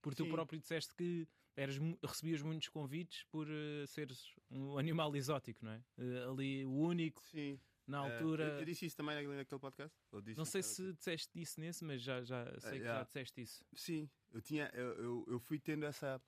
[0.03, 5.65] Porque tu próprio disseste que eras, recebias muitos convites por uh, seres um animal exótico,
[5.65, 5.83] não é?
[5.99, 7.21] Uh, ali o único.
[7.29, 7.59] Sim.
[7.87, 8.45] Na altura.
[8.45, 9.99] Uh, eu, eu, disse isso também naquele podcast?
[10.37, 13.65] não sei se disseste isso nesse, mas já, já sei que já disseste isso.
[13.75, 16.21] Sim, eu, tinha, eu, eu, eu, fui tendo essa.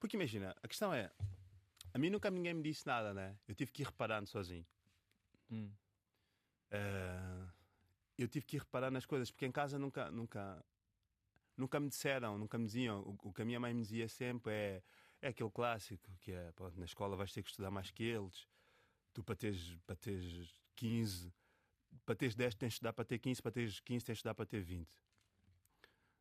[0.00, 1.10] Porque imagina, a questão é:
[1.94, 3.38] a mim nunca ninguém me disse nada, né?
[3.46, 4.66] Eu tive que ir reparando sozinho.
[5.48, 5.70] Hum.
[8.18, 10.64] eu tive que ir reparar nas coisas, porque em casa nunca, nunca,
[11.56, 13.00] nunca me disseram, nunca me diziam.
[13.00, 14.82] O, o, que a minha mãe me dizia sempre é,
[15.22, 18.48] é aquele clássico que é pronto, na escola vais ter que estudar mais que eles.
[19.12, 21.32] Tu para teres, para teres 15,
[22.04, 24.34] para teres 10 tens de estudar para ter 15, para teres 15 tens de estudar
[24.34, 24.88] para ter 20.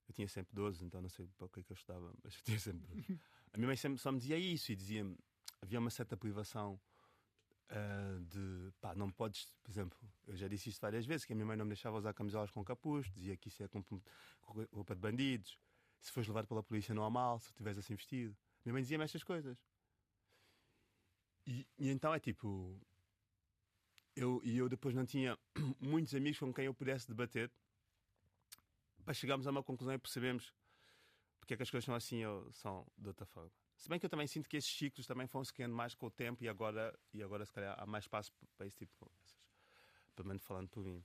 [0.07, 2.35] Eu tinha sempre 12, então não sei para o que é que eu estudava, mas
[2.35, 3.19] eu tinha sempre 12.
[3.53, 5.17] A minha mãe sempre só me dizia isso e dizia-me,
[5.61, 6.79] havia uma certa privação
[7.67, 9.97] Uh, de pá, não podes, por exemplo,
[10.27, 12.51] eu já disse isto várias vezes, que a minha mãe não me deixava usar camisolas
[12.51, 13.69] com capuz, dizia que isso é
[14.71, 15.57] roupa de bandidos,
[15.99, 18.37] se fores levado pela polícia não há mal, se estiveres assim vestido.
[18.63, 19.57] Minha mãe dizia-me estas coisas.
[21.45, 22.79] E, e, então é tipo.
[24.15, 25.37] eu, e eu depois não tinha
[25.79, 27.51] muitos amigos com quem eu pudesse debater
[29.03, 30.53] para chegarmos a uma conclusão e percebemos
[31.39, 33.51] porque é que as coisas são assim ou são de outra forma.
[33.75, 36.07] Se bem que eu também sinto que esses ciclos também foram se criando mais com
[36.07, 38.97] o tempo e agora, e agora se calhar há mais espaço para esse tipo de
[38.97, 39.35] conversas.
[40.15, 41.03] Pelo menos falando por mim.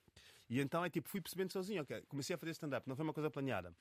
[0.48, 3.12] E então é tipo, fui percebendo sozinho, ok, comecei a fazer stand-up, não foi uma
[3.12, 3.74] coisa planeada.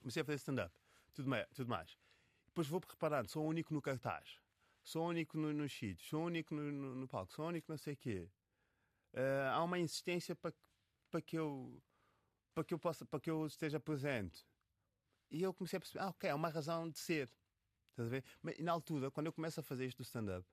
[0.00, 0.74] Comecei a fazer stand-up,
[1.14, 1.96] tudo, mais, tudo mais.
[2.46, 4.38] Depois vou reparando, sou o único no cartaz,
[4.82, 7.70] sou o único no sítios, sou o único no, no, no, palco, sou o único
[7.70, 8.28] não sei o quê.
[9.14, 10.52] Uh, há uma insistência para,
[11.10, 11.80] para que eu
[12.54, 14.44] para que eu possa, para que eu esteja presente.
[15.30, 17.30] E eu comecei a perceber, ah, ok, há uma razão de ser.
[17.92, 18.24] Estás a ver?
[18.42, 20.46] Mas na altura, quando eu começo a fazer isto do stand-up,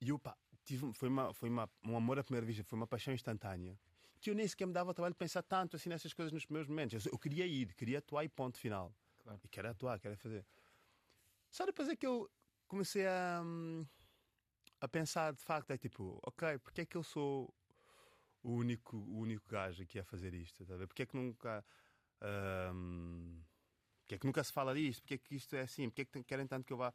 [0.00, 2.86] e eu, pá, tive, foi, uma, foi uma, um amor à primeira vista, foi uma
[2.86, 3.78] paixão instantânea,
[4.20, 6.68] que eu nem sequer me dava trabalho de pensar tanto assim nessas coisas nos primeiros
[6.68, 7.06] momentos.
[7.06, 8.94] Eu, eu queria ir, queria atuar e ponto final.
[9.22, 9.40] Claro.
[9.44, 10.46] E quero atuar, quero fazer.
[11.50, 12.30] Só depois é que eu
[12.66, 13.42] comecei a,
[14.80, 17.54] a pensar, de facto, é tipo, ok, porque é que eu sou
[18.42, 20.66] o único, o único gajo aqui a fazer isto?
[20.66, 21.64] Tá porque é que nunca.
[22.22, 23.42] Um,
[24.04, 25.00] porque é que nunca se fala disto?
[25.00, 25.88] Porque é que isto é assim?
[25.88, 26.92] Porque é que querem tanto que eu vá.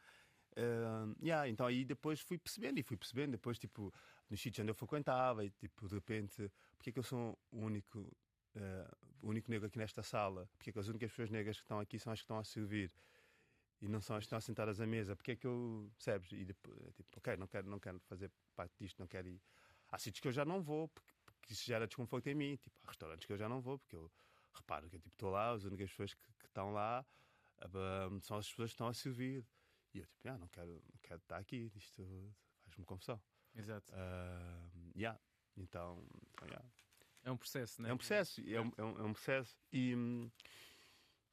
[0.57, 3.93] Uh, yeah, então aí depois fui percebendo e fui percebendo depois tipo
[4.29, 7.59] nos sítios onde eu frequentava e tipo de repente porque é que eu sou o
[7.59, 11.57] único uh, o único negro aqui nesta sala porque é que as únicas pessoas negras
[11.57, 12.91] que estão aqui são as que estão a servir
[13.79, 16.43] e não são as que estão sentadas à mesa porque é que eu percebes e
[16.43, 19.39] depois é tipo ok não quero não quero fazer parte disto não quero ir
[19.91, 22.75] há sítios que eu já não vou porque, porque isso gera desconforto em mim tipo
[22.83, 24.11] há restaurantes que eu já não vou porque eu
[24.59, 27.05] reparo que eu tipo, estou lá, as únicas pessoas que, que estão lá
[27.63, 29.45] uh, são as pessoas que estão a servir.
[29.93, 32.03] E eu tipo, ah, não quero, não quero estar aqui, isto
[32.63, 33.19] faz-me confusão.
[33.55, 33.91] Exato.
[33.93, 35.19] Uh, yeah.
[35.57, 36.65] Então, então yeah.
[37.23, 37.91] É um processo, não é?
[37.91, 39.57] É um processo, é um, é um, é um processo.
[39.73, 39.93] E,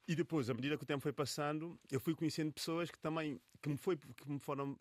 [0.07, 3.39] e depois, à medida que o tempo foi passando, eu fui conhecendo pessoas que também
[3.61, 4.77] que me, foi, que me foram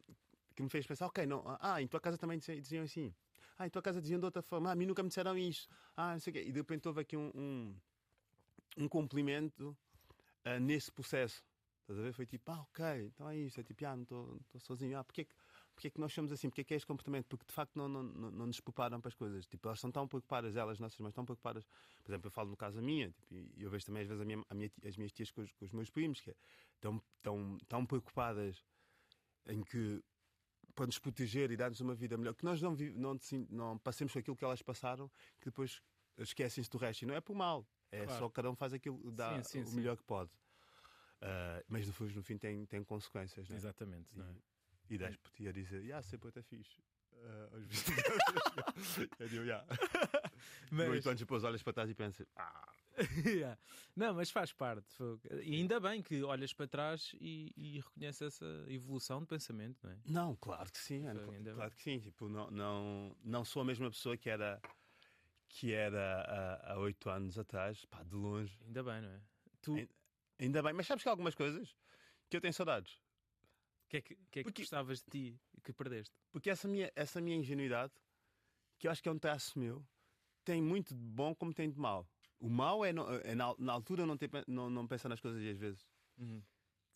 [0.55, 3.15] que me fez pensar, ok, não, ah, em tua casa também diziam assim.
[3.59, 4.71] Ah, em tua casa diziam de outra forma.
[4.71, 5.69] Ah, a mim nunca me disseram isto.
[5.97, 6.45] Ah, não sei o quê.
[6.47, 7.77] E de repente houve aqui um, um
[8.77, 9.77] um complemento
[10.47, 11.45] uh, nesse processo.
[11.81, 12.13] Estás a ver?
[12.13, 13.61] Foi tipo, ah, ok, então é isso.
[13.61, 14.99] É tipo, ah, não estou sozinho.
[14.99, 15.35] Ah, porque é, que,
[15.73, 16.49] porque é que nós somos assim?
[16.49, 17.27] Porque é que é este comportamento?
[17.27, 19.47] Porque de facto não, não, não, não nos preparam para as coisas.
[19.47, 21.65] Tipo, elas são tão preocupadas, elas, nossas mães, tão preocupadas.
[22.03, 24.21] Por exemplo, eu falo no caso a minha, tipo, e eu vejo também às vezes
[24.21, 26.35] a minha, a minha, as minhas tias com os, com os meus primos, que é,
[26.81, 28.65] tão, tão, tão preocupadas
[29.47, 30.03] em que
[30.75, 34.19] para nos proteger e dar-nos uma vida melhor, que nós não, não, não passemos por
[34.19, 35.09] aquilo que elas passaram,
[35.41, 35.81] que depois
[36.19, 37.03] esquecem-se do resto.
[37.03, 38.19] E não é por mal, é claro.
[38.19, 40.31] só cada um faz aquilo, dá sim, sim, o melhor que pode.
[41.23, 43.49] Uh, mas depois, no fim, tem, tem consequências.
[43.49, 43.57] Né?
[43.57, 44.15] Exatamente.
[44.15, 44.35] E, não é?
[44.91, 46.81] e das por ti a dizer, yeah, sempre até fixe.
[47.13, 47.67] Uh,
[49.19, 49.67] eu digo, yeah.
[50.71, 50.89] Mas...
[50.91, 52.73] Oito anos depois olhas para trás e pensas, ah.
[53.25, 53.59] yeah.
[53.95, 54.87] Não, mas faz parte.
[55.43, 59.91] E ainda bem que olhas para trás e, e reconheces essa evolução de pensamento, não
[59.91, 59.99] é?
[60.05, 61.05] Não, claro que sim.
[61.25, 61.99] Foi, claro que sim.
[61.99, 64.61] Tipo, não, não, não sou a mesma pessoa que era
[65.57, 68.55] que era há oito anos atrás, pá, de longe.
[68.67, 69.21] Ainda bem, não é?
[69.63, 69.89] Tu...
[70.39, 71.75] Ainda bem, mas sabes que há algumas coisas
[72.29, 72.93] que eu tenho saudades.
[72.93, 74.63] O que é que, que, é que Porque...
[74.63, 76.15] gostavas de ti que perdeste?
[76.31, 77.95] Porque essa minha, essa minha ingenuidade,
[78.79, 79.83] que eu acho que é um traço meu,
[80.45, 82.07] tem muito de bom como tem de mal.
[82.39, 85.43] O mal é, no, é na, na, altura não, ter, não, não pensar nas coisas
[85.43, 85.89] às vezes.
[86.19, 86.43] Uhum.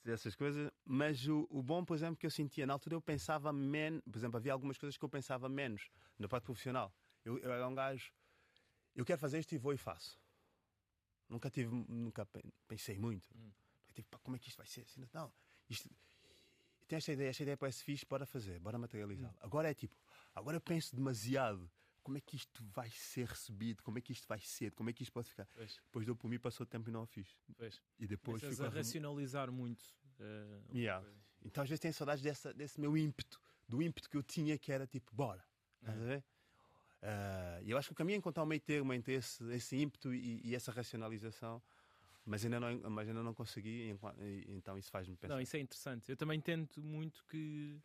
[0.04, 3.54] Essas coisas, mas o, o, bom, por exemplo, que eu sentia na altura, eu pensava
[3.54, 4.02] menos.
[4.02, 6.92] Por exemplo, havia algumas coisas que eu pensava menos na parte profissional.
[7.24, 8.12] Eu, eu era um gajo
[8.94, 10.18] eu quero fazer isto e vou e faço.
[11.28, 12.26] Nunca tive, nunca
[12.66, 13.28] pensei muito.
[13.36, 13.50] Hum.
[13.94, 14.82] Tive, pá, como é que isto vai ser?
[14.82, 15.32] Assim, não,
[15.68, 15.88] isto,
[16.88, 19.32] tenho esta ideia, esta ideia parece fixe, bora fazer, bora materializar.
[19.32, 19.38] Hum.
[19.40, 19.96] Agora é tipo,
[20.34, 21.70] agora eu penso demasiado.
[22.02, 23.82] Como é que isto vai ser recebido?
[23.82, 24.72] Como é que isto vai ser?
[24.72, 25.46] Como é que isto pode ficar?
[25.54, 25.78] Pois.
[25.84, 27.38] Depois deu por mim, passou o tempo e não o fiz.
[27.56, 27.80] Pois.
[27.98, 29.84] E depois ficou a racionalizar muito.
[30.18, 31.06] Uh, yeah.
[31.44, 34.72] Então às vezes tenho saudades dessa, desse meu ímpeto, do ímpeto que eu tinha que
[34.72, 35.44] era tipo, bora.
[35.80, 36.24] Estás a ver?
[37.02, 40.12] Uh, eu acho que o caminho é encontrar um meio termo entre esse, esse ímpeto
[40.12, 41.62] e, e, essa racionalização,
[42.26, 43.96] mas ainda não, mas ainda não consegui,
[44.48, 45.34] então isso faz-me pensar.
[45.34, 46.10] Não, isso é interessante.
[46.10, 47.80] Eu também tento muito que,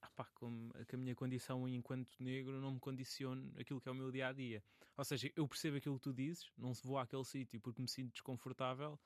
[0.00, 3.92] ah pá, como, que a minha condição enquanto negro não me condicione aquilo que é
[3.92, 4.64] o meu dia a dia.
[4.96, 7.88] Ou seja, eu percebo aquilo que tu dizes, não se vou àquele sítio porque me
[7.88, 8.98] sinto desconfortável.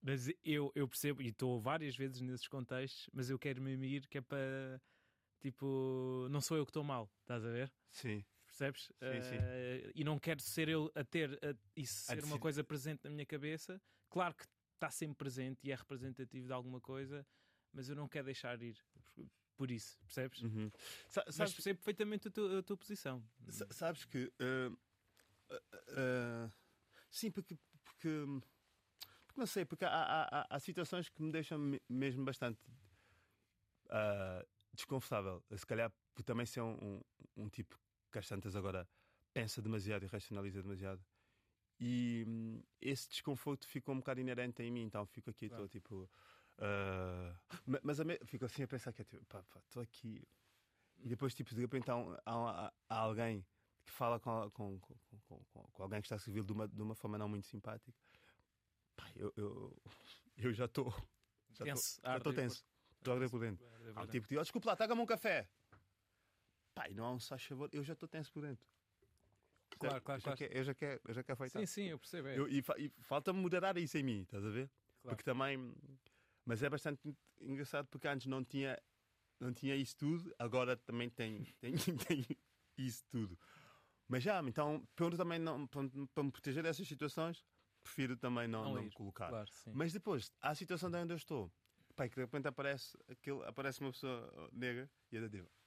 [0.00, 4.06] Mas eu, eu percebo, e estou várias vezes nesses contextos, mas eu quero me ir
[4.06, 4.80] que é para
[5.40, 7.70] tipo, não sou eu que estou mal, estás a ver?
[7.90, 8.24] Sim
[8.58, 8.82] percebes?
[8.84, 9.36] Sim, sim.
[9.36, 13.10] Uh, e não quero ser eu a ter a, isso ser uma coisa presente na
[13.10, 13.80] minha cabeça.
[14.10, 14.44] Claro que
[14.74, 17.26] está sempre presente e é representativo de alguma coisa,
[17.72, 18.76] mas eu não quero deixar ir
[19.56, 20.42] por isso, percebes?
[20.42, 20.70] Uhum.
[21.08, 23.22] Sabes, mas percebo perfeitamente a tua, a tua posição.
[23.70, 24.32] Sabes que.
[24.40, 24.72] Uh,
[25.52, 26.52] uh,
[27.10, 28.08] sim, porque, porque,
[29.26, 29.36] porque.
[29.36, 32.60] não sei, porque há, há, há, situações que me deixam mesmo bastante
[34.74, 35.42] desconfortável.
[35.56, 37.76] Se calhar por também ser um, um, um tipo
[38.10, 38.88] que às tantas agora
[39.32, 41.04] pensa demasiado e racionaliza demasiado.
[41.80, 45.68] E hum, esse desconforto ficou um bocado inerente em mim, então fico aqui, estou claro.
[45.68, 46.10] tipo.
[46.58, 48.18] Uh, mas a me...
[48.24, 50.26] fico assim a pensar que é tipo, pá, estou aqui.
[50.98, 53.46] E depois, tipo, de repente há, um, há, há alguém
[53.84, 57.16] que fala com, com, com, com, alguém que está civil de uma, de uma forma
[57.16, 57.96] não muito simpática.
[58.96, 59.82] Pá, eu, eu,
[60.36, 60.92] eu já estou.
[61.52, 61.64] Já
[62.16, 62.64] estou tenso.
[62.98, 63.64] Estou a por dentro.
[63.94, 65.48] Há um tipo de, oh, desculpa lá, traga-me um café.
[66.78, 68.64] Pá, e não há um só favor, eu já estou tenso por dentro.
[69.80, 70.44] Claro, claro, claro.
[70.44, 72.28] eu já quero, eu já quero Sim, sim, eu percebo.
[72.28, 72.38] É.
[72.38, 74.70] Eu, e, e falta-me moderar isso em mim, estás a ver?
[75.02, 75.16] Claro.
[75.16, 75.74] Porque também.
[76.44, 77.00] Mas é bastante
[77.40, 78.80] engraçado porque antes não tinha,
[79.40, 82.26] não tinha isso tudo, agora também tem, tem, tem
[82.76, 83.36] isso tudo.
[84.06, 85.82] Mas já, então, para também não, para,
[86.14, 87.44] para me proteger dessas situações,
[87.82, 89.28] prefiro também não, não, não me colocar.
[89.28, 91.52] Claro, Mas depois, há a situação de onde eu estou,
[91.96, 95.57] pai, que de repente aparece, aquilo, aparece uma pessoa negra e eu digo, ah,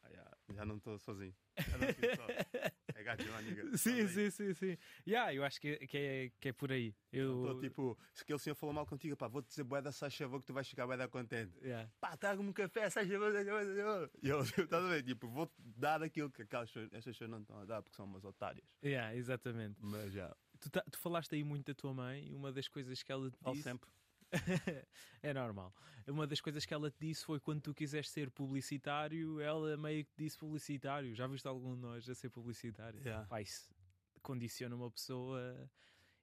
[0.54, 1.36] já, não estou sozinho.
[1.56, 1.64] É
[3.04, 3.78] gato, amiga.
[3.78, 4.78] Sim, sim, sim, sim.
[5.08, 6.96] Yeah, eu acho que, que, é, que é por aí.
[7.12, 10.40] Eu estou tipo, se aquele senhor falou mal contigo, pá, vou-te dizer boeda, sai favor
[10.40, 11.58] que tu vais ficar boeda contente.
[11.62, 11.90] Yeah.
[12.00, 13.34] Pá, traga-me um café, sai favor.
[14.22, 15.04] E eu, estás a ver?
[15.04, 18.24] Tipo, vou-te dar aquilo que aquelas essas pessoas não estão a dar porque são umas
[18.24, 18.66] otárias.
[18.84, 19.78] Yeah, exatamente.
[19.82, 20.36] Mas já.
[20.60, 23.30] Tu, tá, tu falaste aí muito da tua mãe e uma das coisas que ela
[23.30, 23.64] te Falo disse.
[23.64, 23.90] sempre.
[25.22, 25.74] é normal.
[26.08, 30.04] Uma das coisas que ela te disse foi quando tu quiseste ser publicitário, ela meio
[30.06, 31.14] que disse publicitário.
[31.14, 33.00] Já viste algum de nós a ser publicitário?
[33.02, 33.28] Yeah.
[33.28, 33.70] Pá, isso
[34.22, 35.70] condiciona uma pessoa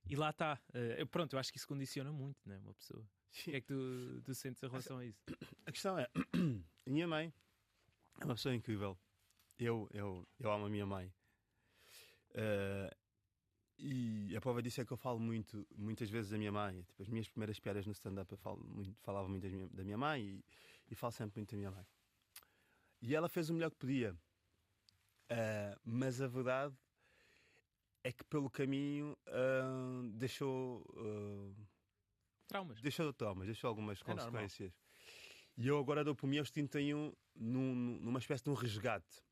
[0.09, 0.59] e lá está.
[0.71, 2.59] Uh, pronto, eu acho que isso condiciona muito, né?
[2.59, 3.03] Uma pessoa.
[3.03, 5.23] O que é que tu, tu sentes em relação a isso?
[5.67, 6.09] A questão é:
[6.87, 7.33] a minha mãe
[8.21, 8.99] é uma pessoa incrível.
[9.59, 11.13] Eu, eu, eu amo a minha mãe.
[12.31, 12.95] Uh,
[13.79, 16.83] e a prova disso é que eu falo muito, muitas vezes da minha mãe.
[16.83, 20.23] Tipo, as minhas primeiras piadas no stand-up eu falo muito, falava muito da minha, mãe
[20.23, 20.45] e,
[20.91, 21.87] e, falo sempre muito da minha mãe.
[23.01, 24.13] E ela fez o melhor que podia.
[25.31, 26.75] Uh, mas a verdade
[28.03, 30.85] é que pelo caminho uh, deixou.
[30.97, 31.55] Uh,
[32.49, 32.81] traumas.
[32.81, 34.73] Deixou traumas, deixou algumas é consequências.
[34.73, 34.89] Normal.
[35.57, 39.23] E eu agora dou por mim aos 31 num, numa espécie de um resgate.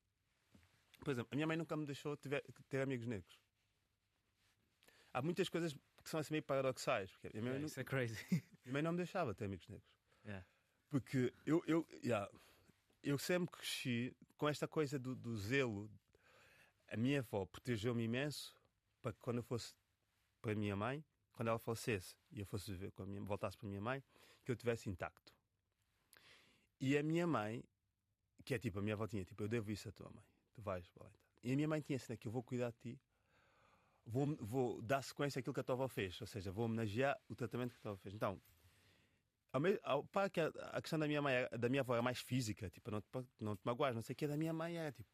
[1.01, 3.46] Por exemplo, a minha mãe nunca me deixou ter, ter amigos negros
[5.17, 7.11] há muitas coisas que são assim meio paradoxais.
[7.11, 8.15] Porque minha yeah, não, isso é crazy.
[8.65, 9.89] Minha mãe não me deixava ter amigos negros.
[10.25, 10.47] Yeah.
[10.91, 12.31] Porque eu, eu, yeah,
[13.03, 15.91] eu sempre cresci com esta coisa do, do zelo.
[16.89, 18.55] A minha avó protegeu-me imenso
[19.01, 19.75] para que quando eu fosse
[20.43, 23.57] para a minha mãe, quando ela falecesse e eu fosse viver com a minha, voltasse
[23.57, 24.03] para a minha mãe,
[24.45, 25.33] que eu tivesse intacto.
[26.81, 27.65] E a minha mãe,
[28.45, 30.61] que é tipo, a minha avó tinha, tipo, eu devo isso à tua mãe, tu
[30.61, 30.89] vais,
[31.43, 33.01] E a minha mãe tinha assim, que eu vou cuidar de ti
[34.07, 37.35] vou, vou dar sequência àquilo que a tua avó fez, ou seja, vou homenagear o
[37.35, 38.15] tratamento que a avó fez.
[38.15, 38.41] Então,
[39.53, 42.21] ao ao, para que a, a, questão da minha mãe, da minha avó é mais
[42.21, 43.03] física, tipo, não
[43.41, 45.09] não te magoas, não sei o que, da minha mãe é tipo,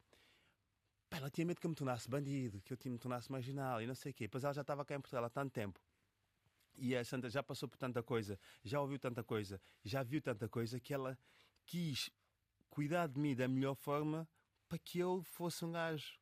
[1.09, 3.87] pá, ela tinha medo que eu me tornasse bandido, que eu me tornasse marginal e
[3.87, 4.27] não sei o quê.
[4.27, 5.79] Pois ela já estava cá em Portugal há tanto tempo.
[6.75, 10.49] E a Santa já passou por tanta coisa, já ouviu tanta coisa, já viu tanta
[10.49, 11.17] coisa que ela
[11.65, 12.09] quis
[12.69, 14.27] cuidar de mim da melhor forma
[14.67, 16.19] para que eu fosse um gajo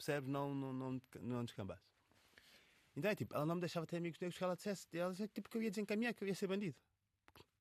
[0.00, 0.28] percebes?
[0.28, 1.84] Não, não, não, não descambasse.
[2.96, 5.28] Então é tipo, ela não me deixava ter amigos negros que ela dissesse, ela dizia
[5.28, 6.76] tipo que eu ia desencaminhar, que eu ia ser bandido.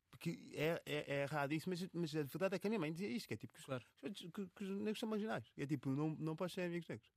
[0.09, 2.91] Porque é, é, é errado isso, mas, mas a verdade é que a minha mãe
[2.91, 3.85] dizia isto, que é tipo que, claro.
[4.03, 5.45] os, que, que os negros são marginais.
[5.57, 7.09] É tipo, não, não podes ser amigos negros.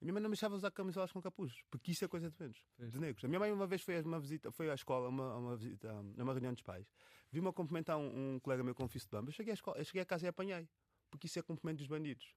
[0.00, 2.36] A minha mãe não me deixava usar camisolas com capuzes, porque isso é coisa de
[2.40, 3.22] menos, de negros.
[3.22, 5.92] A minha mãe uma vez foi a uma visita, foi à escola, uma, uma visita,
[5.92, 6.86] uma reunião dos pais.
[7.30, 9.28] Vi-me a cumprimentar um, um, colega meu com um de bamba.
[9.28, 10.66] Eu cheguei à, escola, eu cheguei à casa e apanhei,
[11.10, 12.34] porque isso é cumprimento dos bandidos.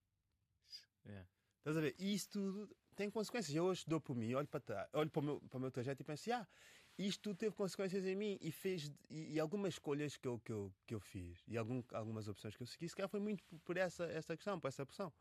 [1.05, 1.27] Yeah.
[1.63, 1.95] Estás a ver?
[1.97, 3.55] E isso tudo tem consequências.
[3.55, 6.01] Eu hoje dou por mim, olho para olho para o meu, para o meu trajeto
[6.01, 6.45] e penso, ah,
[6.97, 10.51] isto tudo teve consequências em mim e fez e, e, algumas escolhas que eu, que
[10.51, 13.41] eu, que eu fiz e algum, algumas opções que eu segui, se calhar foi muito
[13.63, 15.11] por essa, essa questão, por essa opção.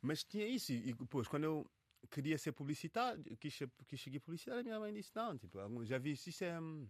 [0.00, 1.70] Mas tinha isso, e, depois, quando eu
[2.12, 3.58] queria ser publicitário, quis,
[3.88, 6.60] quis seguir publicidade, a minha mãe disse: Não, tipo, já viste, isso é.
[6.60, 6.88] Hum,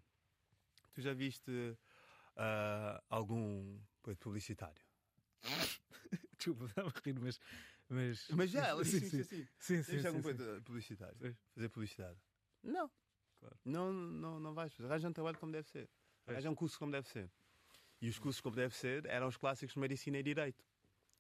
[0.93, 3.81] tu já viste uh, algum
[4.21, 4.83] publicitário?
[6.37, 7.41] Desculpa, estava a rir, mas
[7.91, 9.49] mas, mas já, ela disse sim, assim.
[9.59, 9.93] Sim, sim.
[9.93, 11.17] Tens algum ponto publicitário?
[11.19, 11.37] Sim.
[11.55, 12.19] Fazer publicidade?
[12.63, 12.91] Não.
[13.39, 13.57] Claro.
[13.65, 14.89] Não, não, não vais fazer.
[14.89, 15.89] Arranja um trabalho como deve ser.
[16.27, 17.31] Arranja um curso como deve ser.
[18.01, 20.65] E os cursos como deve ser eram os clássicos de Medicina e Direito.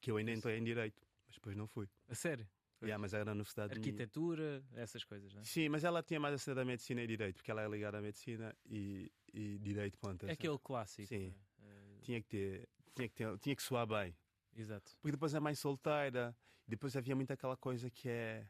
[0.00, 1.88] Que eu ainda entrei em Direito, mas depois não fui.
[2.08, 2.48] A sério?
[2.82, 4.80] Yeah, mas era na Universidade Arquitetura, de...
[4.80, 5.44] essas coisas, não é?
[5.44, 7.98] Sim, mas ela tinha mais a cena da Medicina e Direito, porque ela é ligada
[7.98, 10.26] à Medicina e, e Direito, ponto.
[10.26, 11.08] É aquele clássico.
[11.08, 11.34] Sim.
[11.62, 12.00] É?
[12.00, 14.16] Tinha, que ter, tinha, que ter, tinha que soar bem.
[14.56, 14.92] Exato.
[15.00, 16.36] Porque depois é mãe solteira,
[16.66, 18.48] depois havia muito aquela coisa que é.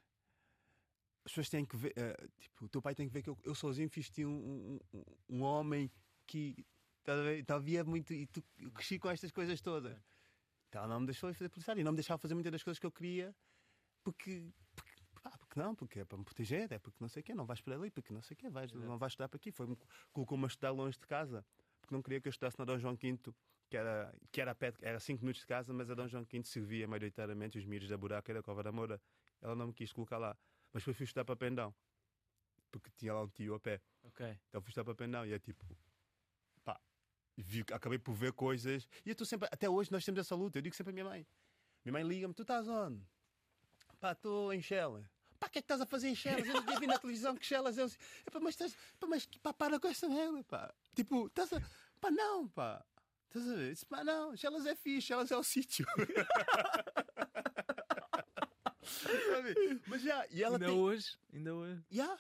[1.25, 3.39] As pessoas têm que ver, uh, tipo, o teu pai tem que ver que eu,
[3.45, 5.91] eu sozinho fiz um, um, um, homem
[6.27, 6.65] que.
[7.39, 8.13] Então havia muito.
[8.13, 9.99] E tu, eu cresci com estas coisas todas.
[10.69, 12.79] Então ela não me deixou fazer publicidade e não me deixava fazer muitas das coisas
[12.79, 13.35] que eu queria
[14.03, 17.25] porque, porque, pá, porque não, porque é para me proteger, é porque não sei o
[17.25, 19.37] quê, não vais para ali, porque não sei o quê, vais, não vais estudar para
[19.37, 19.53] aqui.
[19.53, 19.67] Foi,
[20.13, 21.45] colocou-me a estudar longe de casa,
[21.81, 23.19] porque não queria que eu estudasse na Dom João V,
[23.71, 26.43] que era, que era, pé, era 5 minutos de casa, mas a Dom João V
[26.43, 29.01] servia maioritariamente os miros da Buraca e da Cova da Moura.
[29.41, 30.37] Ela não me quis colocar lá.
[30.73, 31.73] Mas depois fui estudar para Pendão,
[32.71, 33.81] porque tinha lá um tio a pé.
[34.03, 34.27] Ok.
[34.49, 35.65] Então fui estudar para Pendão e é tipo,
[36.65, 36.81] pá,
[37.37, 38.89] vi, acabei por ver coisas.
[39.07, 40.59] E eu estou sempre, até hoje nós temos essa luta.
[40.59, 41.27] Eu digo sempre à minha mãe:
[41.85, 43.01] minha mãe liga-me, tu estás onde?
[44.01, 45.05] Pá, estou em Shell.
[45.39, 46.47] Pá, o que é que estás a fazer em Shellas?
[46.47, 47.87] Eu vi na televisão que Shellas é.
[48.31, 48.77] Pá, mas estás.
[48.99, 50.75] Pá, mas pá, para com essa merda, pá.
[50.95, 51.61] Tipo, estás a.
[52.01, 52.85] Pá, não, pá.
[53.31, 53.73] Estás a ver?
[53.73, 55.87] Disse, pá, não, Shellas é fixe, Shellas é o sítio.
[59.87, 60.75] mas já, e ela ainda tem...
[60.75, 61.81] hoje, ainda hoje.
[61.89, 62.19] Já.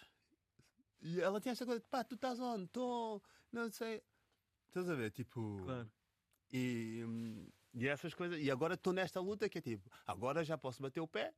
[1.03, 2.67] E ela tem essa coisa, pá, tu estás onde?
[2.67, 3.21] Estou.
[3.51, 4.01] Não sei.
[4.69, 5.11] Estás a ver?
[5.11, 5.61] Tipo.
[5.65, 5.91] Claro.
[6.53, 7.05] E,
[7.75, 8.41] e essas coisas.
[8.41, 11.35] E agora estou nesta luta que é tipo, agora já posso bater o pé.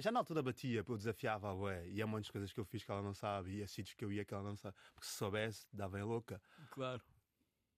[0.00, 2.84] Já na altura batia, eu desafiava a ué, e há muitas coisas que eu fiz
[2.84, 5.08] que ela não sabe, e há sítios que eu ia que ela não sabe, porque
[5.08, 6.40] se soubesse, dava em louca.
[6.70, 7.02] Claro.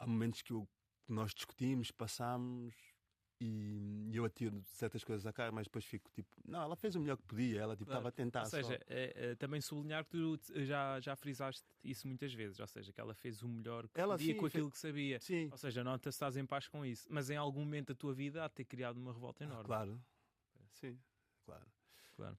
[0.00, 0.68] Há momentos que eu,
[1.08, 2.74] nós discutimos, passámos,
[3.44, 7.00] e eu atiro certas coisas à cara, mas depois fico tipo, não, ela fez o
[7.00, 8.08] melhor que podia, ela tipo, estava claro.
[8.08, 8.40] a tentar.
[8.40, 12.66] Ou seja, é, é, também sublinhar que tu já, já frisaste isso muitas vezes, ou
[12.66, 14.74] seja, que ela fez o melhor que ela, podia sim, com aquilo fez...
[14.74, 15.20] que sabia.
[15.20, 15.48] Sim.
[15.50, 18.14] Ou seja, nota se estás em paz com isso, mas em algum momento da tua
[18.14, 19.64] vida há de ter criado uma revolta enorme.
[19.64, 20.00] Ah, claro,
[20.74, 20.98] sim,
[21.44, 21.66] claro.
[22.14, 22.36] Claro.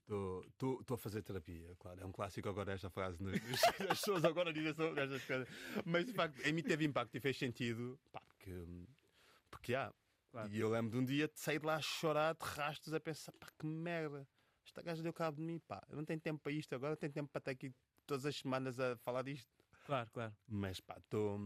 [0.47, 1.99] Estou a fazer terapia, claro.
[1.99, 3.17] É um clássico agora esta frase.
[3.89, 5.47] As pessoas agora dizem sobre estas coisas.
[5.83, 7.99] Mas de facto, em mim teve impacto e fez sentido.
[8.11, 8.65] Pá, porque,
[9.49, 9.93] porque há.
[10.31, 10.49] Claro.
[10.51, 12.99] E eu lembro de um dia de sair de lá a chorar de rastos a
[12.99, 14.27] pensar: pá, que merda.
[14.65, 15.81] Esta gaja deu cabo de mim, pá.
[15.89, 17.73] Eu não tenho tempo para isto agora, não tenho tempo para estar aqui
[18.05, 19.49] todas as semanas a falar disto.
[19.85, 20.35] Claro, claro.
[20.47, 21.37] Mas pá, estou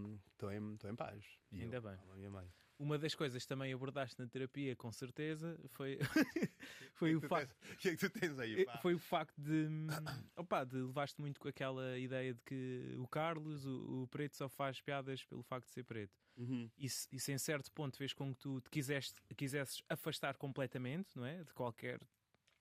[0.51, 1.25] em, em paz.
[1.51, 1.97] E Ainda eu, bem.
[2.11, 2.51] A minha mãe.
[2.79, 5.97] Uma das coisas que também abordaste na terapia, com certeza, foi,
[6.93, 7.55] foi o facto.
[7.73, 8.65] O que é que tu tens aí?
[8.65, 8.77] Pá?
[8.77, 9.67] Foi o facto de.
[10.35, 14.47] Opa, de levaste muito com aquela ideia de que o Carlos, o, o, preto, só
[14.47, 16.13] faz piadas pelo facto de ser preto.
[16.37, 16.69] Uhum.
[16.77, 21.25] Isso, isso, em certo ponto, fez com que tu te quiseste, quisesses afastar completamente, não
[21.25, 21.43] é?
[21.43, 21.99] De qualquer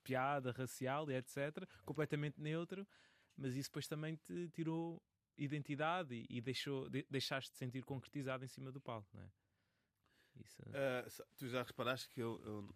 [0.02, 1.68] piada racial e etc.
[1.84, 2.86] Completamente neutro,
[3.36, 5.02] mas isso depois também te tirou
[5.36, 9.30] identidade e, e deixou, de, deixaste de sentir concretizado em cima do palco, não é?
[10.40, 10.62] Isso...
[10.62, 12.74] Uh, tu já reparaste que eu, eu,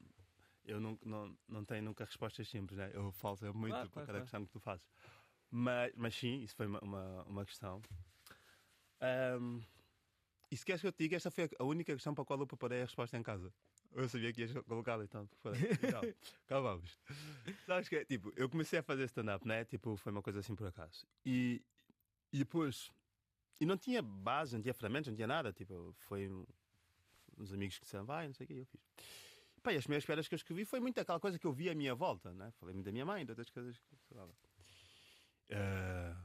[0.65, 2.91] eu não, não, não tenho nunca respostas simples, né?
[2.95, 4.23] eu falo muito claro, para claro, cada claro.
[4.23, 4.87] questão que tu fazes.
[5.51, 7.83] Mas, mas sim, isso foi uma, uma, uma questão.
[9.41, 9.61] Um,
[10.51, 12.41] e se queres que eu te diga, esta foi a única questão para a qual
[12.41, 13.53] eu preparei a resposta em casa.
[13.93, 15.29] Eu sabia que ias colocá-la, então,
[15.83, 16.03] então
[16.47, 16.99] cá vamos.
[17.67, 19.65] Sabes que é, tipo, eu comecei a fazer stand-up, né?
[19.65, 21.07] Tipo, foi uma coisa assim por acaso.
[21.25, 21.63] E,
[22.33, 22.93] e depois,
[23.61, 25.53] e não tinha base, não tinha ferramentas, não tinha nada.
[25.53, 26.31] Tipo, foi
[27.41, 28.81] uns amigos que disseram, vai, não sei o que, eu fiz.
[29.63, 31.69] Pá, e as primeiras pedras que eu escrevi foi muito aquela coisa que eu vi
[31.69, 32.51] à minha volta, né?
[32.53, 34.33] Falei muito da minha mãe, de outras coisas que eu falava.
[35.51, 36.17] Uh,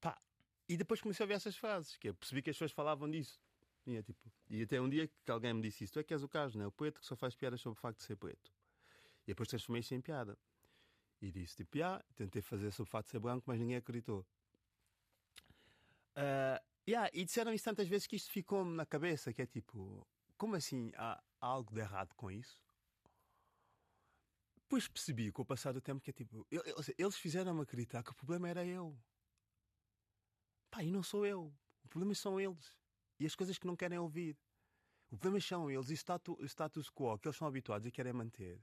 [0.00, 0.20] pá,
[0.68, 3.40] e depois comecei a ver essas frases, que eu percebi que as pessoas falavam disso.
[3.86, 6.12] E, é, tipo, e até um dia que alguém me disse isso: Tu é que
[6.12, 6.66] és o caso, né?
[6.66, 8.52] O preto que só faz piadas sobre o facto de ser preto.
[9.24, 10.36] E depois transformei isso em piada.
[11.20, 14.26] E disse: Tipo, ah, tentei fazer sobre o facto de ser branco, mas ninguém acreditou.
[16.16, 20.06] Uh, yeah, e disseram isso tantas vezes que isto ficou-me na cabeça: que é tipo,
[20.36, 22.62] como assim há algo de errado com isso?
[24.56, 26.46] Depois percebi com o passar do tempo que é tipo,
[26.98, 28.98] eles fizeram-me acreditar que o problema era eu.
[30.70, 31.54] Pá, e não sou eu.
[31.84, 32.76] O problema são eles.
[33.18, 34.36] E as coisas que não querem ouvir.
[35.10, 37.92] O problema são eles e o status, o status quo que eles são habituados e
[37.92, 38.60] querem manter.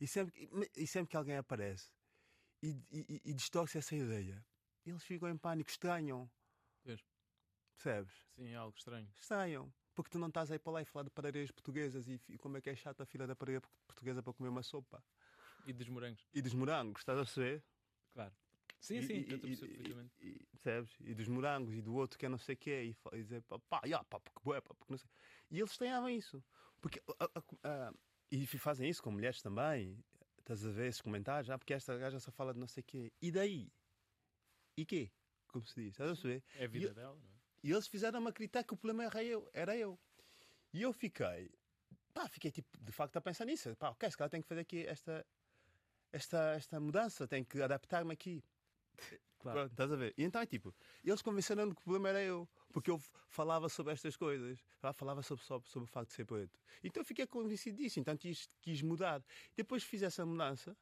[0.00, 1.90] E sempre, e sempre que alguém aparece
[2.62, 4.44] e, e, e distorce essa ideia,
[4.86, 6.30] eles ficam em pânico, estranham.
[7.74, 8.14] Percebes?
[8.36, 9.12] Sim, é algo estranho.
[9.18, 9.72] Estranham.
[9.94, 12.56] Porque tu não estás aí para lá e falar de pareiras portuguesas e, e como
[12.56, 15.02] é que é chata a filha da pareira portuguesa para comer uma sopa.
[15.66, 16.26] E dos morangos.
[16.32, 17.62] E dos morangos, estás a perceber?
[18.12, 18.32] Claro.
[18.80, 20.12] Sim, e, sim, e, perfeitamente.
[20.20, 20.96] E, e, percebes?
[21.00, 22.82] E dos morangos e do outro que é não sei o quê.
[23.12, 25.08] E, e dizer pá, pá, yeah, pá, porque bué, pá, porque não sei.
[25.50, 26.42] E eles têm isso.
[26.80, 27.94] Porque, a, a, a,
[28.30, 30.02] e fazem isso com mulheres também.
[30.38, 31.48] Estás a ver esses comentários?
[31.50, 33.12] Ah, porque esta gaja só fala de não sei o quê.
[33.22, 33.72] E daí?
[34.76, 35.12] E quê?
[35.46, 35.92] Como se diz?
[35.92, 36.42] Estás a perceber?
[36.56, 37.31] É a vida dela, não é?
[37.62, 39.48] E eles fizeram-me acreditar que o problema era eu.
[39.52, 39.98] Era eu.
[40.72, 41.50] E eu fiquei,
[42.12, 43.74] pá, fiquei tipo, de facto a pensar nisso.
[43.76, 45.26] Pá, ok, se calhar tenho que fazer aqui esta,
[46.10, 48.42] esta, esta mudança, tenho que adaptar-me aqui.
[49.38, 49.58] Claro.
[49.58, 50.14] Pronto, estás a ver?
[50.16, 50.72] E então é tipo,
[51.04, 52.98] eles convenceram-me que o problema era eu, porque eu
[53.28, 56.60] falava sobre estas coisas, eu falava sobre, sobre, sobre o facto de ser preto.
[56.82, 59.20] Então eu fiquei convencido disso, então quis, quis mudar.
[59.56, 60.76] Depois fiz essa mudança,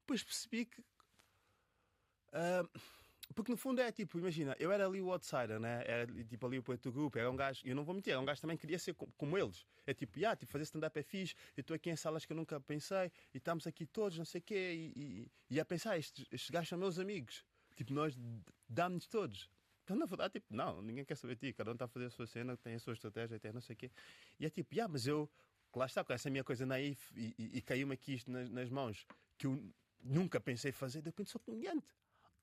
[0.00, 0.80] depois percebi que.
[2.32, 2.80] Uh,
[3.34, 5.82] porque no fundo é tipo, imagina, eu era ali o outsider, né?
[5.86, 8.20] Era tipo ali o poeta do grupo, era um gajo, eu não vou mentir, era
[8.20, 9.64] um gajo também queria ser como, como eles.
[9.86, 12.36] É tipo, yeah, tipo, fazer stand-up é fixe, eu estou aqui em salas que eu
[12.36, 15.96] nunca pensei, e estamos aqui todos, não sei o quê, e, e, e a pensar,
[15.98, 17.44] estes, estes gajos são meus amigos.
[17.76, 18.18] Tipo, nós
[18.68, 19.48] damos-nos todos.
[19.84, 22.06] Então, na verdade, tipo, não, ninguém quer saber de ti, cada um está a fazer
[22.06, 23.90] a sua cena, tem a sua estratégia, tem não sei o quê.
[24.38, 25.28] E é tipo, yeah, mas eu,
[25.74, 28.68] lá está, com essa minha coisa naif, e, e, e caiu-me aqui isto nas, nas
[28.68, 29.06] mãos,
[29.38, 29.62] que eu
[30.02, 31.86] nunca pensei fazer, de repente sou comediante.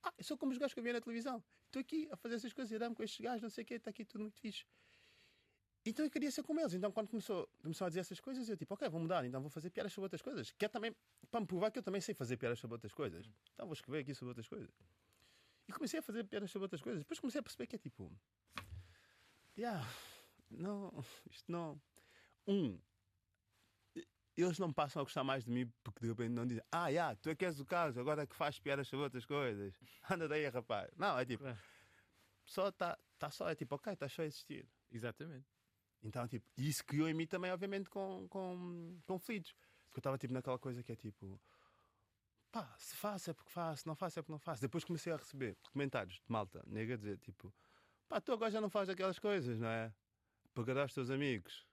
[0.07, 1.43] Ah, eu sou como os gajos que eu via na televisão.
[1.65, 3.73] Estou aqui a fazer essas coisas e dar-me com estes gajos, não sei o quê,
[3.73, 4.65] está aqui tudo muito fixe.
[5.85, 6.73] Então eu queria ser como eles.
[6.73, 9.49] Então quando começou, começou a dizer essas coisas, eu tipo, ok, vou mudar, então vou
[9.49, 10.51] fazer piadas sobre outras coisas.
[10.51, 10.95] Que é também
[11.29, 13.29] para me provar que eu também sei fazer piadas sobre outras coisas.
[13.53, 14.69] Então vou escrever aqui sobre outras coisas.
[15.67, 17.01] E comecei a fazer piadas sobre outras coisas.
[17.01, 18.09] Depois comecei a perceber que é tipo,
[19.57, 19.85] yeah,
[20.49, 21.81] não, isto não.
[22.47, 22.79] Um,
[24.37, 27.15] eles não passam a gostar mais de mim porque de repente não dizem, ah, yeah,
[27.15, 29.73] tu é que és o caso, agora é que faz piadas sobre outras coisas.
[30.09, 30.89] Anda daí, rapaz.
[30.95, 31.43] Não, é tipo,
[32.45, 34.67] só está tá só, é tipo, ok, está só a existir.
[34.91, 35.45] Exatamente.
[36.03, 39.53] Então, tipo, isso criou em mim também, obviamente, com, com conflitos.
[39.85, 41.41] Porque eu estava tipo naquela coisa que é tipo,
[42.51, 44.61] pá, se faço é porque faço, se não faço é porque não faço.
[44.61, 47.53] Depois comecei a receber comentários de malta, nega a dizer, tipo,
[48.07, 49.91] pá, tu agora já não fazes aquelas coisas, não é?
[50.53, 51.65] Pagarás os teus amigos.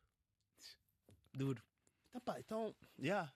[1.32, 1.62] Duro.
[2.14, 3.04] Então, pá, então, já.
[3.04, 3.34] Yeah.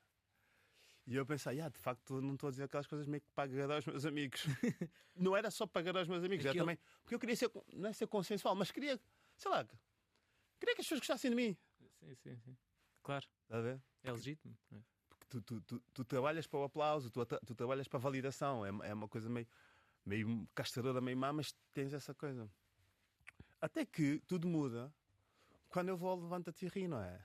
[1.06, 3.44] E eu pensei, yeah, de facto, não estou a dizer aquelas coisas meio que para
[3.44, 4.44] agradar aos meus amigos.
[5.16, 6.64] não era só para agradar aos meus amigos, Aquilo...
[6.64, 6.78] era também.
[7.02, 9.00] Porque eu queria ser, não é ser consensual, mas queria,
[9.36, 9.64] sei lá,
[10.60, 11.56] queria que as pessoas gostassem de mim.
[11.98, 12.56] Sim, sim, sim.
[13.02, 13.26] Claro.
[13.44, 13.82] Está a ver?
[14.04, 14.56] É legítimo.
[14.70, 14.76] É?
[15.08, 18.66] Porque tu, tu, tu, tu, trabalhas para o aplauso, tu, tu trabalhas para a validação.
[18.66, 19.48] É, é uma coisa meio,
[20.04, 22.50] meio castradora, meio má, mas tens essa coisa.
[23.62, 24.92] Até que tudo muda
[25.70, 27.18] quando eu vou ao Levanta-te e ri, não é?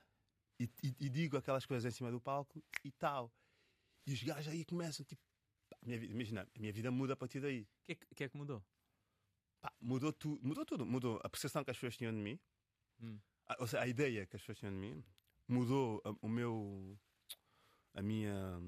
[0.59, 3.31] E, e, e, digo aquelas coisas em cima do palco e tal.
[4.05, 5.21] E os gajos aí começam, tipo,
[5.81, 7.61] a minha vida, imagina, a minha vida muda a partir daí.
[7.61, 8.63] O que, que, é que mudou?
[9.61, 10.85] Pá, mudou, tu, mudou tudo.
[10.85, 12.39] Mudou a percepção que as pessoas tinham de mim,
[13.01, 13.19] hum.
[13.47, 15.03] a, ou seja, a ideia que as pessoas tinham de mim,
[15.47, 16.97] mudou a, o meu.
[17.93, 18.59] a minha.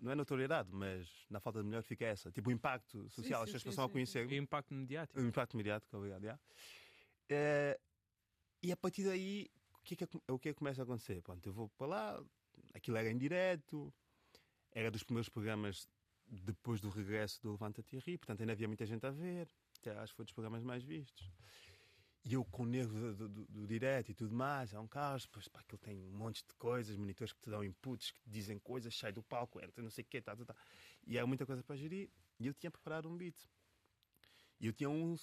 [0.00, 2.30] Não é notoriedade, mas na falta de melhor fica essa.
[2.30, 4.26] Tipo, o impacto social, sim, as pessoas passam a conhecer.
[4.26, 5.20] O impacto mediático.
[5.20, 6.22] O impacto mediático, obrigado.
[6.22, 6.40] Yeah.
[7.28, 7.80] É,
[8.62, 9.50] e a partir daí
[9.82, 11.20] que é que, o que, é que começa a acontecer?
[11.22, 12.24] Pronto, eu vou para lá,
[12.74, 13.92] aquilo era em direto,
[14.72, 15.86] era dos primeiros programas
[16.26, 20.12] depois do regresso do Levanta-te e portanto ainda havia muita gente a ver, até acho
[20.12, 21.30] que foi dos programas mais vistos.
[22.24, 25.22] E eu com o nervo do, do, do, direto e tudo mais, é um caos,
[25.22, 28.30] depois pá, aquilo tem um monte de coisas, monitores que te dão inputs, que te
[28.30, 30.56] dizem coisas, sai do palco, entra, não sei o quê, tá, tá, tá.
[31.04, 32.08] E há muita coisa para gerir.
[32.38, 33.36] E eu tinha preparado um beat.
[34.60, 35.16] E eu tinha um.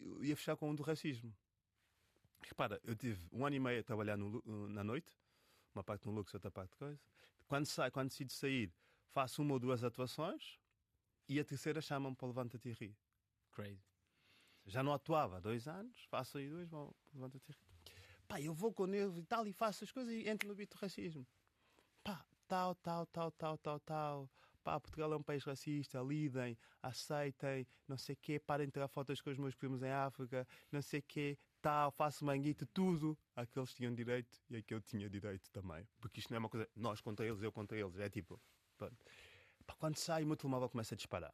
[0.00, 1.32] Eu ia fechar com um do racismo.
[2.48, 5.10] Repara, eu tive um ano e meio a trabalhar no, na noite,
[5.74, 7.00] uma parte no Lux, outra parte de coisa.
[7.46, 8.72] Quando, sai, quando decido sair,
[9.10, 10.58] faço uma ou duas atuações
[11.28, 12.96] e a terceira chamam-me para Levanta-te e ri.
[13.52, 13.82] Crazy.
[14.66, 17.72] Já não atuava há dois anos, faço aí dois, vou Levanta-te e ri.
[18.28, 20.54] Pá, eu vou com o nervo e tal e faço as coisas e entro no
[20.54, 21.26] beat do racismo.
[22.02, 24.30] Pá, tal, tal, tal, tal, tal, tal.
[24.64, 28.88] Pá, Portugal é um país racista, lidem, aceitem, não sei o quê, parem de tirar
[28.88, 33.16] fotos com os meus primos em África, não sei o quê, tal, faço manguito, tudo.
[33.34, 35.88] Aqueles tinham direito e aquele tinha direito também.
[36.00, 37.96] Porque isto não é uma coisa, nós contra eles, eu contra eles.
[37.98, 38.40] É tipo,
[38.76, 38.96] pronto.
[39.78, 41.32] quando sai, o meu telemóvel começa a disparar.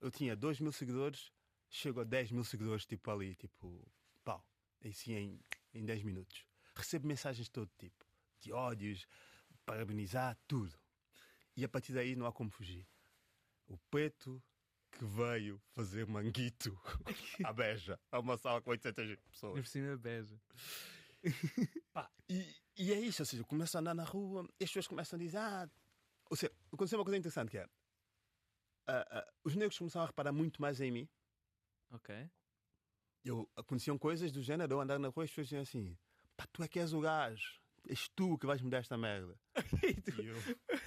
[0.00, 1.32] Eu tinha 2 mil seguidores,
[1.68, 3.86] chego a 10 mil seguidores, tipo ali, tipo,
[4.24, 4.44] pau,
[4.84, 5.40] assim em,
[5.72, 6.44] em 10 minutos.
[6.74, 8.04] Recebo mensagens de todo tipo,
[8.40, 9.06] de ódios,
[9.64, 10.76] parabenizar, tudo.
[11.56, 12.86] E a partir daí não há como fugir.
[13.66, 14.42] O preto
[14.90, 16.78] que veio fazer manguito
[17.44, 19.60] à Beja, a uma sala com 800 pessoas.
[19.60, 20.40] Por cima Beja.
[21.92, 24.86] Pá, e, e, é isso, ou seja, começo a andar na rua e as pessoas
[24.86, 25.68] começam a dizer: Ah,
[26.30, 27.64] ou seja, aconteceu uma coisa interessante que é.
[27.64, 31.08] Uh, uh, os negros começaram a reparar muito mais em mim.
[31.92, 32.30] Ok.
[33.24, 35.96] Eu, aconteciam coisas do género, eu andar na rua e as pessoas diziam assim:
[36.36, 39.38] Pá, tu é que és o gajo és tu que vais mudar esta merda.
[39.82, 40.22] e tu...
[40.22, 40.36] eu...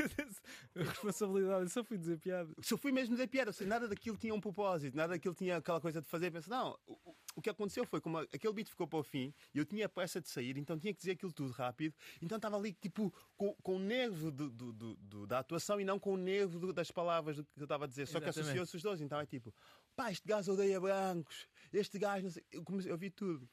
[0.75, 2.53] responsabilidade, eu só fui dizer piada.
[2.61, 5.79] Só fui mesmo dizer piada, seja, nada daquilo tinha um propósito, nada daquilo tinha aquela
[5.79, 6.31] coisa de fazer.
[6.31, 9.57] Penso, não, o, o que aconteceu foi como aquele beat ficou para o fim e
[9.57, 11.95] eu tinha pressa de sair, então tinha que dizer aquilo tudo rápido.
[12.21, 15.99] Então estava ali, tipo, com, com o nervo do, do, do, da atuação e não
[15.99, 18.05] com o nervo das palavras do que eu estava a dizer.
[18.07, 18.33] Só Exatamente.
[18.33, 19.01] que associou-se os dois.
[19.01, 19.53] Então é tipo,
[19.95, 22.43] pá, este gajo odeia brancos, este gajo, não sei.
[22.51, 23.49] Eu, comecei, eu vi tudo.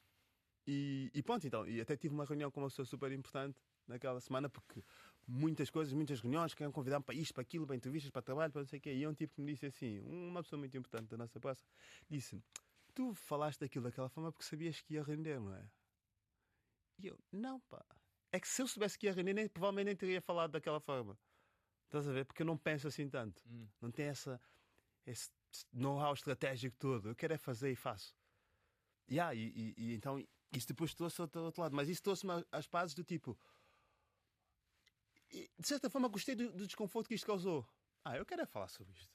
[0.67, 4.19] E, e pronto, então, e até tive uma reunião com uma pessoa super importante naquela
[4.19, 4.83] semana, porque
[5.31, 8.61] muitas coisas, muitas reuniões, queriam convidar-me para isto, para aquilo, para entrevistas, para trabalho, para
[8.61, 8.93] não sei o quê.
[8.93, 11.63] E um tipo que me disse assim, uma pessoa muito importante da nossa praça,
[12.09, 12.43] disse:
[12.93, 15.65] Tu falaste daquilo daquela forma porque sabias que ia render, não é?
[16.99, 17.83] E eu, não, pá.
[18.31, 21.17] É que se eu soubesse que ia render, nem, provavelmente nem teria falado daquela forma.
[21.85, 22.25] Estás a ver?
[22.25, 23.41] Porque eu não penso assim tanto.
[23.49, 23.67] Hum.
[23.81, 24.39] Não tem essa,
[25.05, 25.29] esse
[25.73, 27.09] know-how estratégico todo.
[27.09, 28.15] Eu quero é fazer e faço.
[29.09, 31.75] Yeah, e, e, e então isso depois trouxe ao outro lado.
[31.75, 33.37] Mas isso trouxe-me às pazes do tipo.
[35.31, 37.65] E, de certa forma, gostei do, do, desconforto que isto causou.
[38.03, 39.13] Ah, eu quero é falar sobre isto.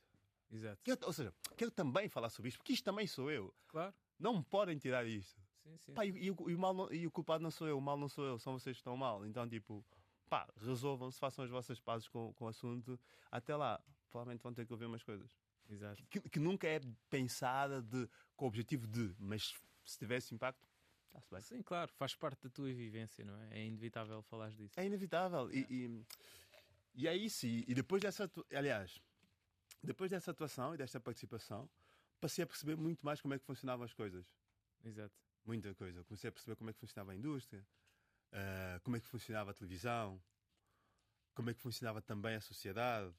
[0.50, 0.80] Exato.
[0.82, 3.54] Quero, ou seja, quero também falar sobre isto, porque isto também sou eu.
[3.68, 3.94] Claro.
[4.18, 5.40] Não me podem tirar isto.
[5.62, 5.94] Sim, sim.
[5.94, 7.80] Pá, e, e, o, e, o mal não, e o culpado não sou eu, o
[7.80, 9.26] mal não sou eu, são vocês que estão mal.
[9.26, 9.84] Então, tipo,
[10.28, 12.98] pá, resolvam-se, façam as vossas pazes com, com o assunto.
[13.30, 15.36] Até lá, provavelmente vão ter que ouvir umas coisas.
[15.68, 16.02] Exato.
[16.08, 19.54] Que, que nunca é pensada de, com o objetivo de, mas
[19.84, 20.66] se tivesse impacto,
[21.18, 21.40] está-se bem.
[21.40, 23.60] Sim, claro, faz parte da tua vivência, não é?
[23.60, 24.78] É inevitável falar disso.
[24.78, 25.48] É inevitável.
[25.50, 25.54] É.
[25.54, 26.06] E, e,
[26.94, 27.46] e, é isso.
[27.46, 28.30] E, e depois dessa.
[28.54, 29.00] Aliás,
[29.82, 31.68] depois dessa atuação e desta participação,
[32.20, 34.26] passei a perceber muito mais como é que funcionavam as coisas.
[34.84, 35.14] Exato.
[35.44, 36.04] Muita coisa.
[36.04, 37.66] Comecei a perceber como é que funcionava a indústria,
[38.32, 40.22] uh, como é que funcionava a televisão,
[41.34, 43.14] como é que funcionava também a sociedade.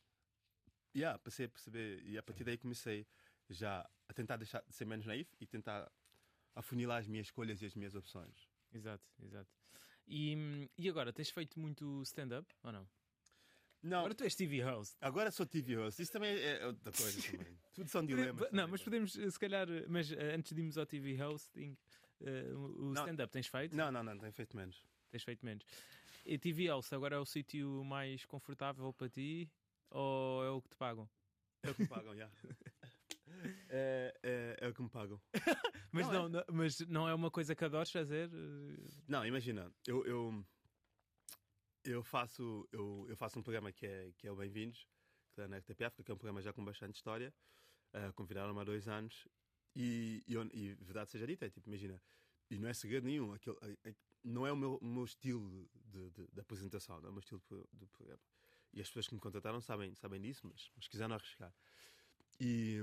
[0.94, 3.08] E yeah, passei a perceber, e a partir daí comecei
[3.50, 5.90] já a tentar deixar de ser menos naif e tentar
[6.56, 8.50] afunilar as minhas escolhas e as minhas opções.
[8.74, 9.50] Exato, exato.
[10.08, 12.88] E, e agora, tens feito muito stand-up ou não?
[13.84, 14.00] Não.
[14.00, 14.98] Agora tu és TV host.
[15.02, 16.02] Agora sou TV host.
[16.02, 17.58] Isso também é outra coisa também.
[17.74, 18.52] Tudo são dilemas.
[18.52, 21.78] Não, mas podemos, se calhar, mas eh, antes de irmos ao TV hosting,
[22.22, 23.76] uh, o stand-up tens feito?
[23.76, 24.84] Não, não, não, tenho feito menos.
[25.12, 25.64] Tens feito menos.
[26.26, 29.50] E TV host agora é o sítio mais confortável para ti
[29.90, 31.10] ou é o que te pagam?
[31.64, 32.30] É o que me pagam, já
[33.70, 35.22] é, é, o que me pagam.
[36.08, 36.46] Mas, não, não, é.
[36.48, 38.30] não, mas não é uma coisa que adores fazer?
[39.08, 40.46] Não, imagina, eu, eu,
[41.84, 44.88] eu, faço, eu, eu faço um programa que é, que é o Bem-vindos,
[45.34, 47.34] que é na RTPF, que é um programa já com bastante história.
[47.94, 49.28] Uh, Convidaram-me há dois anos
[49.76, 52.02] e, e, e, verdade seja dita, é tipo, imagina,
[52.50, 53.56] e não é segredo nenhum, aquele,
[54.24, 57.42] não é o meu, meu estilo de, de, de, apresentação, não é o meu estilo
[57.50, 58.22] de, de programa.
[58.74, 61.54] E as pessoas que me contrataram sabem, sabem disso, mas, mas quiseram arriscar.
[62.40, 62.82] E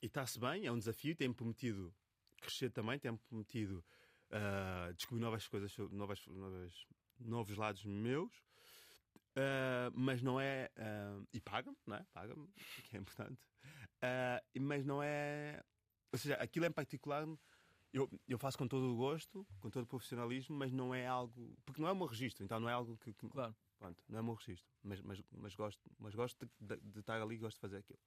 [0.00, 1.94] está-se bem, é um desafio, tem-me prometido
[2.42, 3.84] crescer também, tem-me prometido
[4.30, 6.86] uh, descobrir novas coisas, novas, novas,
[7.18, 8.34] novos lados meus.
[9.34, 10.70] Uh, mas não é.
[10.76, 12.04] Uh, e paga-me, não é?
[12.12, 12.48] Paga-me,
[12.84, 13.40] que é importante.
[14.60, 15.62] mas não é.
[16.12, 17.26] Ou seja, aquilo em particular
[17.92, 21.54] eu, eu faço com todo o gosto, com todo o profissionalismo, mas não é algo.
[21.64, 23.12] Porque não é o meu registro, então não é algo que.
[23.12, 23.54] que claro.
[23.78, 24.70] Pronto, não é o meu registro.
[24.82, 27.78] Mas, mas, mas gosto, mas gosto de, de, de estar ali e gosto de fazer
[27.78, 27.98] aquilo.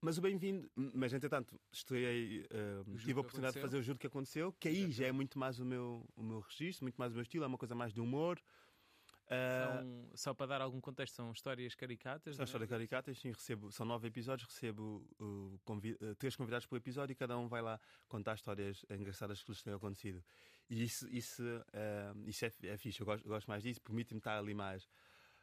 [0.00, 4.06] Mas o bem-vindo, mas entretanto, estreiei, uh, tive a oportunidade de fazer o Juro que
[4.06, 7.14] Aconteceu, que aí já é muito mais o meu, o meu registro, muito mais o
[7.16, 8.40] meu estilo, é uma coisa mais de humor.
[9.26, 12.36] Uh, são, só para dar algum contexto, são histórias caricatas?
[12.36, 12.46] São é?
[12.46, 17.12] histórias caricatas, sim, recebo, são nove episódios, recebo uh, convid uh, três convidados por episódio
[17.12, 20.22] e cada um vai lá contar histórias engraçadas que lhes têm acontecido.
[20.70, 21.42] E isso, isso,
[22.26, 24.86] isso é, é fixe, eu gosto, gosto mais disso, permite-me estar ali mais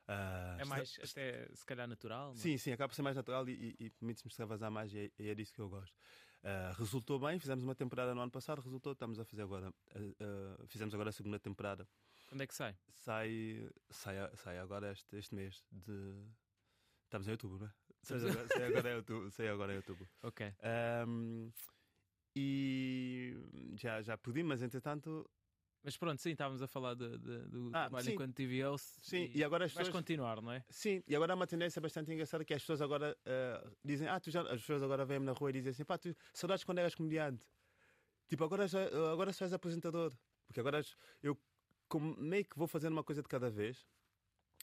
[0.07, 1.19] Uh, é mais, está...
[1.21, 2.29] até se calhar, natural?
[2.29, 2.35] Não?
[2.35, 5.29] Sim, sim, acaba por ser mais natural e, e, e permite-me extravasar mais e é,
[5.29, 5.95] é disso que eu gosto.
[6.43, 9.69] Uh, resultou bem, fizemos uma temporada no ano passado, resultou, estamos a fazer agora.
[9.95, 11.87] Uh, fizemos agora a segunda temporada.
[12.27, 12.77] Quando é que sai?
[12.93, 16.23] Sai, sai, sai agora este, este mês de.
[17.05, 17.73] Estamos em outubro, não é?
[18.03, 19.31] Sai agora, sai agora em outubro.
[19.31, 20.07] Sai agora em outubro.
[20.21, 20.53] Ok.
[21.07, 21.51] Um,
[22.35, 23.33] e
[23.75, 25.27] já, já pedi, mas entretanto
[25.85, 28.13] mas pronto, sim, estávamos a falar de, de, do ah, trabalho sim.
[28.13, 28.87] enquanto TV host.
[29.03, 29.89] Sim, e, e agora as pessoas...
[29.89, 30.65] continuar, não é?
[30.67, 34.19] Sim, e agora há uma tendência bastante engraçada que as pessoas agora uh, dizem, ah,
[34.19, 34.41] tu já...
[34.41, 37.45] as pessoas agora vêm-me na rua e dizem assim, pá, tu saudades quando eras comediante.
[38.27, 40.11] Tipo, agora, já, agora só és apresentador.
[40.47, 40.81] Porque agora
[41.21, 41.37] eu
[41.87, 43.85] como, meio que vou fazendo uma coisa de cada vez.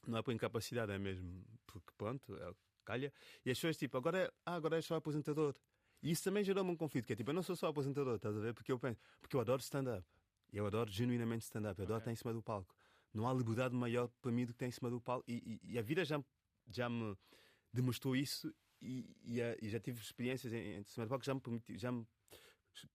[0.05, 2.53] Não é por incapacidade, é mesmo porque pronto, é
[2.85, 3.13] calha.
[3.45, 5.55] E as pessoas, tipo, agora, ah, agora és só apresentador.
[6.03, 8.37] E isso também gerou-me um conflito, que é tipo, eu não sou só apresentador, estás
[8.37, 8.53] a ver?
[8.53, 10.05] Porque eu penso, porque eu adoro stand-up.
[10.53, 12.03] Eu adoro genuinamente stand-up, eu adoro okay.
[12.03, 12.75] estar em cima do palco.
[13.13, 15.25] Não há liberdade maior para mim do que estar em cima do palco.
[15.29, 16.23] E, e, e a vida já,
[16.69, 17.17] já me
[17.73, 21.41] demonstrou isso e, e, e já tive experiências em, em, cima do palco já me,
[21.41, 22.07] permitiu, já, me,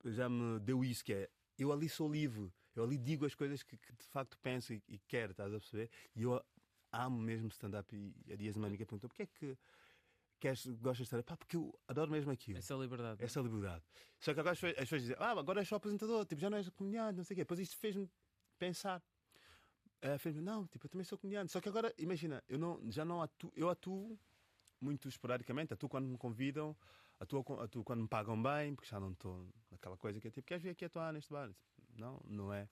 [0.06, 3.64] já me deu isso, que é eu ali sou livre, eu ali digo as coisas
[3.64, 5.90] que, que de facto penso e, e quero, estás a perceber?
[6.16, 6.44] E eu
[6.92, 9.58] amo mesmo stand-up e a Dias uma amiga perguntou porquê é que
[10.40, 11.24] queres, gostas de estar.
[11.24, 12.58] Pá, porque eu adoro mesmo aquilo.
[12.58, 13.24] Essa liberdade.
[13.24, 13.84] Essa liberdade.
[14.20, 16.70] Só que agora as pessoas dizem, ah, agora és só apresentador, tipo, já não és
[16.70, 17.42] comediante, não sei o quê.
[17.42, 18.10] Depois isto fez-me
[18.58, 19.04] pensar.
[20.04, 21.52] Uh, fez-me, não, tipo, eu também sou comediante.
[21.52, 24.20] Só que agora, imagina, eu não, já não atuo, eu atuo
[24.80, 26.76] muito esporadicamente, atuo quando me convidam,
[27.20, 30.46] atuo, atuo quando me pagam bem, porque já não estou naquela coisa que é tipo,
[30.46, 31.52] queres vir aqui atuar neste bar?
[31.96, 32.70] Não, não é,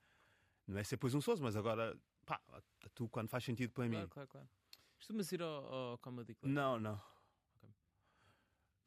[0.68, 2.39] não é ser presunçoso, mas agora, pá,
[2.86, 4.09] atuo quando faz sentido para claro, mim.
[4.09, 4.49] Claro, claro.
[4.95, 6.51] Costumas ir ao, ao Comedy Club?
[6.51, 7.01] Não, não.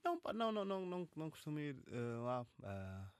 [0.08, 2.46] Não, não, não, não, não, não costumo ir uh, lá.
[2.60, 3.18] Uh,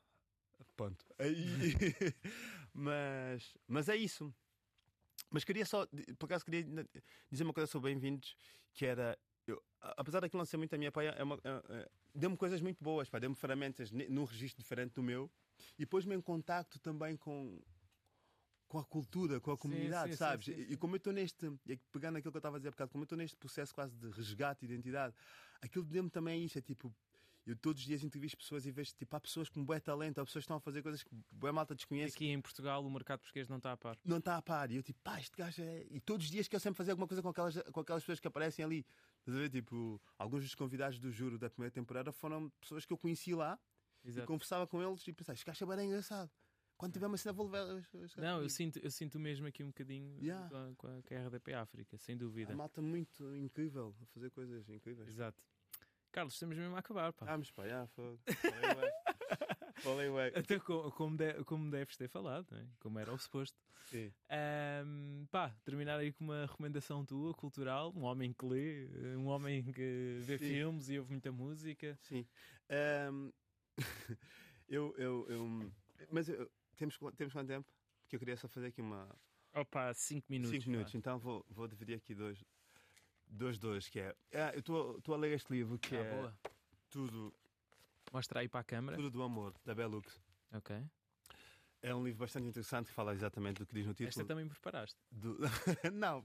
[0.74, 1.04] ponto.
[2.72, 4.32] mas, mas é isso.
[5.30, 5.86] Mas queria só,
[6.18, 6.64] por acaso, queria
[7.30, 8.34] dizer uma coisa sobre Bem-vindos,
[8.72, 9.18] que era.
[9.46, 12.60] Eu, apesar daquilo não ser muito a minha praia, é uma, é, é, deu-me coisas
[12.62, 15.30] muito boas, deu-me ferramentas num registro diferente do meu
[15.78, 17.60] e pôs-me em contacto também com,
[18.68, 20.46] com a cultura, com a comunidade, sim, sim, sabes?
[20.46, 21.50] Sim, e como eu estou neste,
[21.90, 23.96] pegando aquilo que eu estava a dizer há bocado, como eu estou neste processo quase
[23.96, 25.14] de resgate de identidade,
[25.60, 26.94] aquilo deu-me também isso, é tipo,
[27.46, 30.24] eu todos os dias entrevisto pessoas e vejo, tipo, há pessoas com bué talento, há
[30.24, 32.14] pessoas que estão a fazer coisas que bué malta desconhece.
[32.14, 33.96] Aqui em Portugal o mercado português não está a par.
[34.04, 34.70] Não está a par.
[34.70, 35.86] E eu tipo, pá, este gajo é...
[35.90, 38.20] E todos os dias que eu sempre fazer alguma coisa com aquelas, com aquelas pessoas
[38.20, 38.84] que aparecem ali.
[39.20, 39.48] Estás a ver?
[39.48, 43.58] Tipo, alguns dos convidados do Juro da primeira temporada foram pessoas que eu conheci lá
[44.04, 44.24] Exato.
[44.24, 46.30] e conversava com eles e pensava, este gajo é bem engraçado.
[46.78, 47.82] Quando tiver uma cena vou levar.
[48.16, 50.48] Não, eu sinto, eu sinto mesmo aqui um bocadinho yeah.
[50.48, 52.52] com, a, com a RDP África, sem dúvida.
[52.52, 55.08] A malta muito incrível a fazer coisas incríveis.
[55.08, 55.42] Exato.
[56.12, 57.26] Carlos, estamos mesmo a acabar, pá.
[57.26, 58.20] Vamos, pá, já, fogo.
[59.82, 60.32] Falei, ué.
[60.38, 62.64] Até como, de, como deves ter falado, é?
[62.78, 63.58] como era o suposto.
[63.86, 64.12] Sim.
[64.86, 69.64] Um, pá, terminar aí com uma recomendação tua, cultural, um homem que lê, um homem
[69.72, 70.44] que vê Sim.
[70.44, 71.98] filmes e ouve muita música.
[72.02, 72.24] Sim.
[73.10, 73.32] Um,
[74.68, 75.72] eu, eu, eu,
[76.10, 77.70] mas eu, temos, temos quanto tempo?
[78.02, 79.08] Porque eu queria só fazer aqui uma.
[79.54, 80.50] Opa, 5 minutos.
[80.50, 82.42] 5 minutos, então vou, vou dividir aqui dois,
[83.26, 84.14] dois, dois, que é.
[84.32, 86.38] Ah, eu estou a ler este livro que ah, é boa.
[86.88, 87.34] tudo.
[88.12, 88.96] Mostra aí para a câmera.
[88.96, 90.20] Tudo do amor, da Bellux.
[90.52, 90.82] Ok.
[91.80, 94.08] É um livro bastante interessante que fala exatamente do que diz no título.
[94.08, 94.98] Esta também preparaste?
[95.10, 95.38] Do...
[95.92, 96.24] não,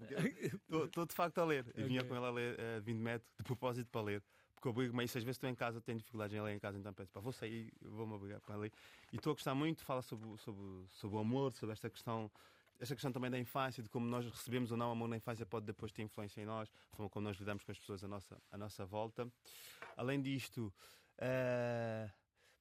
[0.85, 1.67] estou de facto a ler.
[1.67, 1.83] Okay.
[1.83, 4.23] Eu vinha com ela a ler uh, de metro, de propósito para ler.
[4.63, 6.93] Porque eu obrigo-me, às vezes estou em casa, tenho dificuldades em ler em casa, então
[6.93, 8.71] penso, pá, vou sair, vou-me obrigar para ler.
[9.11, 12.31] E estou a gostar muito, fala sobre, sobre, sobre o amor, sobre esta questão
[12.79, 15.65] esta questão também da infância, de como nós recebemos ou não amor na infância, pode
[15.65, 18.41] depois ter influência em nós, a forma como nós lidamos com as pessoas à nossa,
[18.49, 19.29] à nossa volta.
[19.97, 20.73] Além disto,
[21.17, 22.09] uh,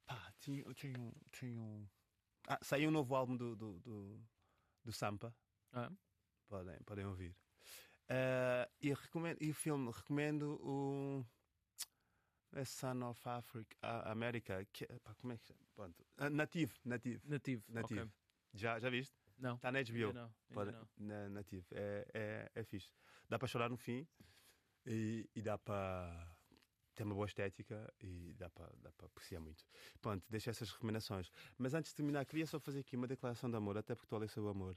[0.04, 1.88] pá, tinha, tinha, tinha
[2.48, 4.20] ah, saiu um novo álbum do, do, do,
[4.84, 5.32] do Sampa.
[5.72, 5.90] Ah.
[6.48, 7.30] Podem, podem ouvir.
[8.10, 11.24] Uh, e, recomendo, e o filme, recomendo o.
[12.54, 14.64] É Son of Africa, América.
[14.72, 15.60] Que, pá, como é que chama?
[15.74, 16.04] Pronto.
[16.18, 17.20] Uh, Native, Native.
[17.26, 17.64] Native.
[17.68, 18.00] Native.
[18.00, 18.12] Okay.
[18.54, 19.16] Já, já viste?
[19.38, 19.54] Não.
[19.56, 20.12] Está na HBO.
[20.12, 20.88] Não, Pode, não.
[20.98, 21.66] Na, native.
[21.72, 22.92] É, é, é fixe.
[23.28, 24.06] Dá para chorar no fim
[24.86, 26.36] e, e dá para
[26.94, 29.64] ter uma boa estética e dá para, dá para apreciar muito.
[30.00, 31.30] Pronto, deixo essas recomendações.
[31.56, 34.18] Mas antes de terminar, queria só fazer aqui uma declaração de amor, até porque estou
[34.18, 34.76] a ler sobre o amor.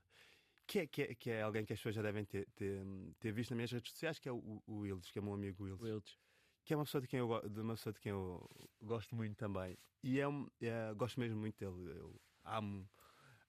[0.66, 2.84] Que é, que, é, que é alguém que as pessoas já devem ter, ter,
[3.20, 5.34] ter visto nas minhas redes sociais, que é o, o Wildes, que é o meu
[5.34, 5.84] amigo Wildes.
[5.84, 6.18] Wildes.
[6.66, 8.50] Que é uma pessoa de quem eu, de uma pessoa de quem eu
[8.82, 9.78] gosto muito também.
[10.04, 10.26] E é,
[10.62, 11.98] é gosto mesmo muito dele.
[11.98, 12.90] Eu amo.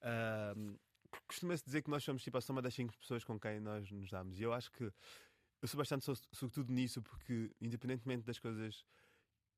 [0.02, 0.78] Uh,
[1.26, 4.10] costuma-se dizer que nós somos tipo a soma das cinco pessoas com quem nós nos
[4.10, 4.38] damos.
[4.38, 4.84] E eu acho que
[5.62, 8.84] eu sou bastante sobretudo nisso, porque independentemente das coisas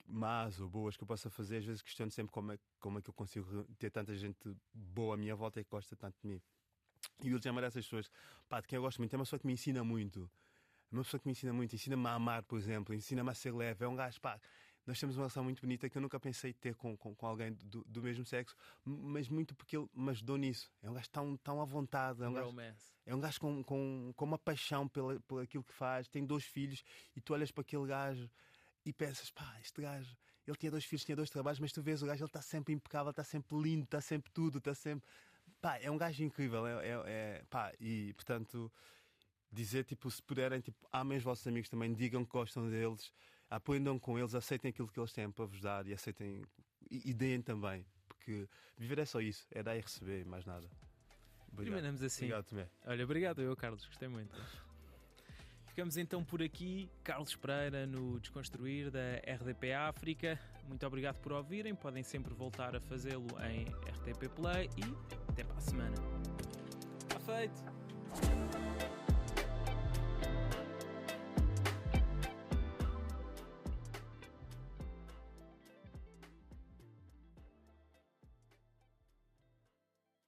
[0.06, 3.02] más ou boas que eu possa fazer, às vezes questiono sempre como é, como é
[3.02, 6.28] que eu consigo ter tanta gente boa à minha volta e que gosta tanto de
[6.28, 6.40] mim.
[7.22, 8.10] E o Will é dessas pessoas,
[8.48, 10.30] pá, de quem eu gosto muito, é uma pessoa que me ensina muito.
[10.90, 13.84] Uma pessoa que me ensina muito, ensina-me a amar, por exemplo, ensina-me a ser leve.
[13.84, 14.40] É um gajo, pá,
[14.88, 17.52] nós temos uma relação muito bonita que eu nunca pensei ter com, com, com alguém
[17.52, 20.72] do, do, mesmo sexo, mas muito porque ele me ajudou nisso.
[20.82, 22.22] É um gajo tão, tão à vontade.
[22.22, 22.56] É um gajo,
[23.04, 26.08] é um gajo com, com, com uma paixão pela, por aquilo que faz.
[26.08, 26.82] Tem dois filhos
[27.14, 28.30] e tu olhas para aquele gajo
[28.82, 30.16] e pensas, pá, este gajo,
[30.46, 32.72] ele tinha dois filhos, tinha dois trabalhos, mas tu vês o gajo, ele está sempre
[32.72, 35.06] impecável, está sempre lindo, está sempre tudo, está sempre.
[35.60, 36.66] Pá, é um gajo incrível.
[36.66, 38.72] É, é, é, pá, e portanto,
[39.50, 43.12] dizer, tipo, se puderem, tipo, amem os vossos amigos também, digam que gostam deles
[43.50, 46.42] aprendam com eles, aceitem aquilo que eles têm para vos dar e aceitem
[46.90, 47.84] e, e deem também.
[48.06, 50.68] Porque viver é só isso, é dar e receber, mais nada.
[51.56, 52.26] Terminamos assim.
[52.26, 52.68] Obrigado, Tomé.
[52.84, 54.36] Olha, obrigado eu, Carlos, gostei muito.
[55.66, 56.90] Ficamos então por aqui.
[57.02, 60.38] Carlos Pereira no Desconstruir da RDP África.
[60.66, 61.74] Muito obrigado por ouvirem.
[61.74, 65.96] Podem sempre voltar a fazê-lo em RTP Play e até para a semana.
[67.02, 67.77] Está feito!